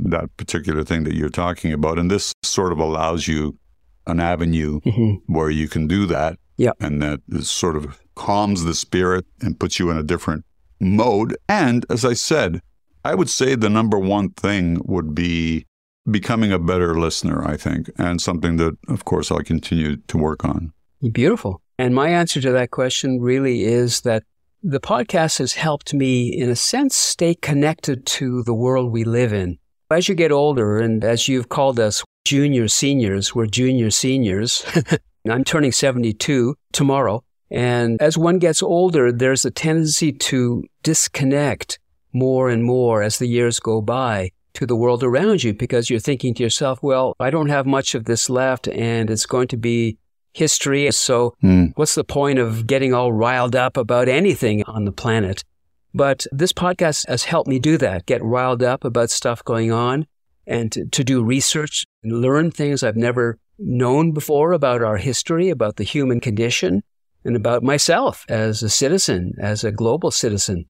that 0.00 0.36
particular 0.36 0.82
thing 0.82 1.04
that 1.04 1.14
you're 1.14 1.28
talking 1.28 1.72
about. 1.72 1.98
And 1.98 2.10
this 2.10 2.32
sort 2.42 2.72
of 2.72 2.78
allows 2.78 3.28
you 3.28 3.56
an 4.06 4.20
avenue 4.20 4.80
mm-hmm. 4.80 5.32
where 5.32 5.50
you 5.50 5.68
can 5.68 5.86
do 5.86 6.06
that. 6.06 6.38
Yeah. 6.56 6.72
And 6.80 7.02
that 7.02 7.20
sort 7.42 7.76
of 7.76 8.00
calms 8.14 8.64
the 8.64 8.74
spirit 8.74 9.26
and 9.40 9.58
puts 9.58 9.78
you 9.78 9.90
in 9.90 9.96
a 9.96 10.02
different 10.02 10.44
mode. 10.80 11.36
And 11.48 11.86
as 11.90 12.04
I 12.04 12.12
said, 12.12 12.60
I 13.04 13.14
would 13.14 13.28
say 13.28 13.54
the 13.54 13.68
number 13.68 13.98
one 13.98 14.30
thing 14.30 14.80
would 14.84 15.14
be 15.14 15.66
becoming 16.10 16.52
a 16.52 16.58
better 16.58 16.98
listener, 16.98 17.46
I 17.46 17.56
think, 17.56 17.90
and 17.98 18.20
something 18.20 18.56
that, 18.56 18.76
of 18.88 19.04
course, 19.04 19.30
I'll 19.30 19.38
continue 19.40 19.96
to 19.96 20.18
work 20.18 20.44
on. 20.44 20.72
Beautiful. 21.12 21.60
And 21.78 21.94
my 21.94 22.08
answer 22.08 22.40
to 22.40 22.52
that 22.52 22.70
question 22.70 23.20
really 23.20 23.64
is 23.64 24.02
that 24.02 24.22
the 24.62 24.80
podcast 24.80 25.38
has 25.38 25.52
helped 25.52 25.92
me, 25.92 26.28
in 26.28 26.48
a 26.48 26.56
sense, 26.56 26.96
stay 26.96 27.34
connected 27.34 28.06
to 28.06 28.42
the 28.44 28.54
world 28.54 28.90
we 28.90 29.04
live 29.04 29.32
in. 29.32 29.58
As 29.90 30.08
you 30.08 30.14
get 30.14 30.32
older, 30.32 30.78
and 30.78 31.04
as 31.04 31.28
you've 31.28 31.50
called 31.50 31.78
us 31.78 32.02
junior 32.24 32.68
seniors, 32.68 33.34
we're 33.34 33.46
junior 33.46 33.90
seniors. 33.90 34.64
I'm 35.28 35.44
turning 35.44 35.72
72 35.72 36.56
tomorrow. 36.72 37.22
And 37.50 38.00
as 38.00 38.16
one 38.16 38.38
gets 38.38 38.62
older, 38.62 39.12
there's 39.12 39.44
a 39.44 39.50
tendency 39.50 40.12
to 40.12 40.64
disconnect 40.82 41.78
more 42.14 42.48
and 42.48 42.64
more 42.64 43.02
as 43.02 43.18
the 43.18 43.26
years 43.26 43.60
go 43.60 43.82
by 43.82 44.30
to 44.54 44.66
the 44.66 44.76
world 44.76 45.02
around 45.02 45.42
you 45.42 45.52
because 45.52 45.90
you're 45.90 45.98
thinking 45.98 46.32
to 46.34 46.42
yourself, 46.42 46.82
well, 46.82 47.14
I 47.18 47.30
don't 47.30 47.48
have 47.48 47.66
much 47.66 47.94
of 47.94 48.04
this 48.04 48.30
left 48.30 48.68
and 48.68 49.10
it's 49.10 49.26
going 49.26 49.48
to 49.48 49.56
be 49.56 49.98
history. 50.32 50.90
So 50.92 51.34
mm. 51.42 51.72
what's 51.76 51.94
the 51.94 52.04
point 52.04 52.38
of 52.38 52.66
getting 52.66 52.94
all 52.94 53.12
riled 53.12 53.56
up 53.56 53.76
about 53.76 54.08
anything 54.08 54.64
on 54.64 54.84
the 54.84 54.92
planet? 54.92 55.44
But 55.92 56.26
this 56.32 56.52
podcast 56.52 57.08
has 57.08 57.24
helped 57.24 57.48
me 57.48 57.58
do 57.58 57.78
that, 57.78 58.06
get 58.06 58.22
riled 58.22 58.62
up 58.62 58.84
about 58.84 59.10
stuff 59.10 59.44
going 59.44 59.70
on 59.70 60.06
and 60.46 60.72
to, 60.72 60.84
to 60.86 61.04
do 61.04 61.22
research 61.22 61.84
and 62.02 62.20
learn 62.20 62.50
things 62.50 62.82
I've 62.82 62.96
never 62.96 63.38
known 63.58 64.12
before 64.12 64.52
about 64.52 64.82
our 64.82 64.96
history, 64.96 65.50
about 65.50 65.76
the 65.76 65.84
human 65.84 66.20
condition, 66.20 66.82
and 67.24 67.36
about 67.36 67.62
myself 67.62 68.24
as 68.28 68.62
a 68.62 68.68
citizen, 68.68 69.34
as 69.40 69.64
a 69.64 69.72
global 69.72 70.10
citizen. 70.10 70.66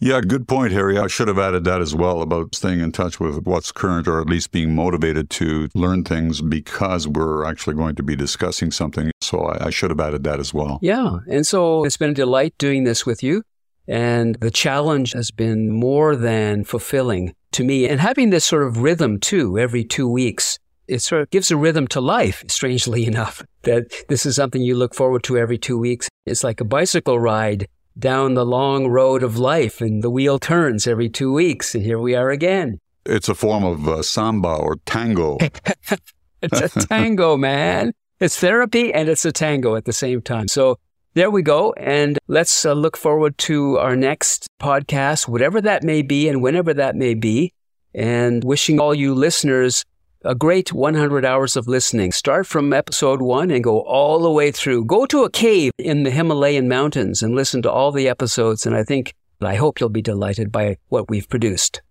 Yeah, 0.00 0.20
good 0.20 0.46
point, 0.46 0.72
Harry. 0.72 0.96
I 0.96 1.08
should 1.08 1.26
have 1.26 1.40
added 1.40 1.64
that 1.64 1.80
as 1.80 1.92
well 1.92 2.22
about 2.22 2.54
staying 2.54 2.78
in 2.78 2.92
touch 2.92 3.18
with 3.18 3.44
what's 3.46 3.72
current 3.72 4.06
or 4.06 4.20
at 4.20 4.28
least 4.28 4.52
being 4.52 4.72
motivated 4.72 5.28
to 5.30 5.68
learn 5.74 6.04
things 6.04 6.40
because 6.40 7.08
we're 7.08 7.44
actually 7.44 7.74
going 7.74 7.96
to 7.96 8.04
be 8.04 8.14
discussing 8.14 8.70
something. 8.70 9.10
So 9.20 9.40
I, 9.40 9.66
I 9.66 9.70
should 9.70 9.90
have 9.90 9.98
added 9.98 10.22
that 10.22 10.38
as 10.38 10.54
well. 10.54 10.78
Yeah. 10.82 11.18
And 11.28 11.44
so 11.44 11.84
it's 11.84 11.96
been 11.96 12.10
a 12.10 12.14
delight 12.14 12.54
doing 12.58 12.84
this 12.84 13.04
with 13.04 13.24
you. 13.24 13.42
And 13.88 14.36
the 14.36 14.52
challenge 14.52 15.14
has 15.14 15.32
been 15.32 15.72
more 15.72 16.14
than 16.14 16.62
fulfilling 16.62 17.34
to 17.52 17.64
me. 17.64 17.88
And 17.88 18.00
having 18.00 18.30
this 18.30 18.44
sort 18.44 18.62
of 18.62 18.78
rhythm 18.78 19.18
too, 19.18 19.58
every 19.58 19.82
two 19.82 20.08
weeks, 20.08 20.60
it 20.86 21.02
sort 21.02 21.22
of 21.22 21.30
gives 21.30 21.50
a 21.50 21.56
rhythm 21.56 21.88
to 21.88 22.00
life, 22.00 22.44
strangely 22.48 23.04
enough, 23.04 23.42
that 23.62 23.92
this 24.08 24.24
is 24.24 24.36
something 24.36 24.62
you 24.62 24.76
look 24.76 24.94
forward 24.94 25.24
to 25.24 25.36
every 25.36 25.58
two 25.58 25.78
weeks. 25.78 26.08
It's 26.24 26.44
like 26.44 26.60
a 26.60 26.64
bicycle 26.64 27.18
ride 27.18 27.66
down 27.98 28.34
the 28.34 28.46
long 28.46 28.88
road 28.88 29.22
of 29.22 29.38
life, 29.38 29.80
and 29.80 30.02
the 30.02 30.10
wheel 30.10 30.38
turns 30.38 30.86
every 30.86 31.08
two 31.08 31.32
weeks, 31.32 31.74
and 31.74 31.84
here 31.84 31.98
we 31.98 32.14
are 32.14 32.30
again. 32.30 32.78
It's 33.04 33.28
a 33.28 33.34
form 33.34 33.64
of 33.64 33.88
uh, 33.88 34.02
samba 34.02 34.48
or 34.48 34.76
tango. 34.84 35.38
it's 36.42 36.76
a 36.76 36.86
tango, 36.86 37.36
man. 37.36 37.92
It's 38.20 38.38
therapy 38.38 38.92
and 38.92 39.08
it's 39.08 39.24
a 39.24 39.32
tango 39.32 39.76
at 39.76 39.84
the 39.84 39.92
same 39.92 40.20
time. 40.20 40.48
So 40.48 40.78
there 41.14 41.30
we 41.30 41.42
go. 41.42 41.72
And 41.76 42.18
let's 42.26 42.64
uh, 42.64 42.72
look 42.72 42.96
forward 42.96 43.38
to 43.38 43.78
our 43.78 43.96
next 43.96 44.48
podcast, 44.60 45.28
whatever 45.28 45.60
that 45.60 45.82
may 45.82 46.02
be 46.02 46.28
and 46.28 46.42
whenever 46.42 46.74
that 46.74 46.96
may 46.96 47.14
be. 47.14 47.52
And 47.94 48.44
wishing 48.44 48.78
all 48.78 48.94
you 48.94 49.14
listeners 49.14 49.84
a 50.24 50.34
great 50.34 50.72
100 50.72 51.24
hours 51.24 51.56
of 51.56 51.68
listening. 51.68 52.12
Start 52.12 52.46
from 52.46 52.72
episode 52.72 53.22
one 53.22 53.50
and 53.50 53.62
go 53.62 53.80
all 53.80 54.20
the 54.20 54.30
way 54.30 54.50
through. 54.50 54.84
Go 54.84 55.06
to 55.06 55.24
a 55.24 55.30
cave 55.30 55.72
in 55.78 56.02
the 56.02 56.10
Himalayan 56.10 56.68
mountains 56.68 57.22
and 57.22 57.34
listen 57.34 57.62
to 57.62 57.70
all 57.70 57.92
the 57.92 58.08
episodes. 58.08 58.66
And 58.66 58.74
I 58.74 58.82
think, 58.82 59.14
I 59.40 59.54
hope 59.54 59.78
you'll 59.78 59.88
be 59.88 60.02
delighted 60.02 60.50
by 60.50 60.76
what 60.88 61.08
we've 61.08 61.28
produced. 61.28 61.82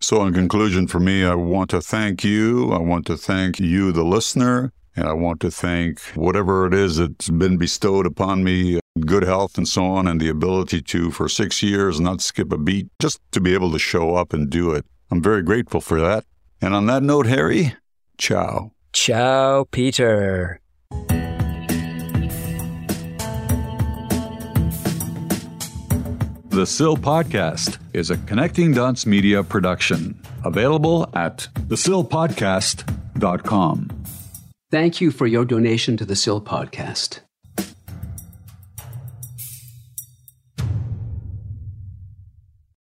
So, 0.00 0.24
in 0.24 0.34
conclusion, 0.34 0.86
for 0.86 1.00
me, 1.00 1.24
I 1.24 1.34
want 1.34 1.70
to 1.70 1.80
thank 1.80 2.24
you. 2.24 2.72
I 2.72 2.78
want 2.78 3.06
to 3.06 3.16
thank 3.16 3.60
you, 3.60 3.92
the 3.92 4.04
listener. 4.04 4.72
And 4.96 5.08
I 5.08 5.12
want 5.12 5.40
to 5.40 5.50
thank 5.50 6.00
whatever 6.14 6.66
it 6.66 6.74
is 6.74 6.98
that's 6.98 7.28
been 7.28 7.56
bestowed 7.56 8.06
upon 8.06 8.44
me 8.44 8.80
good 9.00 9.24
health 9.24 9.58
and 9.58 9.66
so 9.66 9.84
on, 9.84 10.06
and 10.06 10.20
the 10.20 10.28
ability 10.28 10.80
to, 10.80 11.10
for 11.10 11.28
six 11.28 11.62
years, 11.62 12.00
not 12.00 12.20
skip 12.20 12.52
a 12.52 12.58
beat, 12.58 12.86
just 13.00 13.20
to 13.32 13.40
be 13.40 13.52
able 13.52 13.72
to 13.72 13.78
show 13.78 14.14
up 14.14 14.32
and 14.32 14.48
do 14.48 14.70
it. 14.70 14.86
I'm 15.10 15.20
very 15.20 15.42
grateful 15.42 15.80
for 15.80 16.00
that. 16.00 16.24
And 16.60 16.74
on 16.74 16.86
that 16.86 17.02
note, 17.02 17.26
Harry, 17.26 17.74
ciao. 18.18 18.72
Ciao, 18.92 19.64
Peter. 19.70 20.60
The 26.50 26.66
Sill 26.66 26.96
Podcast 26.96 27.78
is 27.92 28.10
a 28.10 28.16
Connecting 28.16 28.72
Dots 28.74 29.06
Media 29.06 29.42
production, 29.42 30.16
available 30.44 31.10
at 31.12 31.48
thesillpodcast.com. 31.66 33.90
Thank 34.70 35.00
you 35.00 35.10
for 35.10 35.26
your 35.26 35.44
donation 35.44 35.96
to 35.96 36.04
the 36.04 36.14
Sill 36.14 36.40
Podcast. 36.40 37.18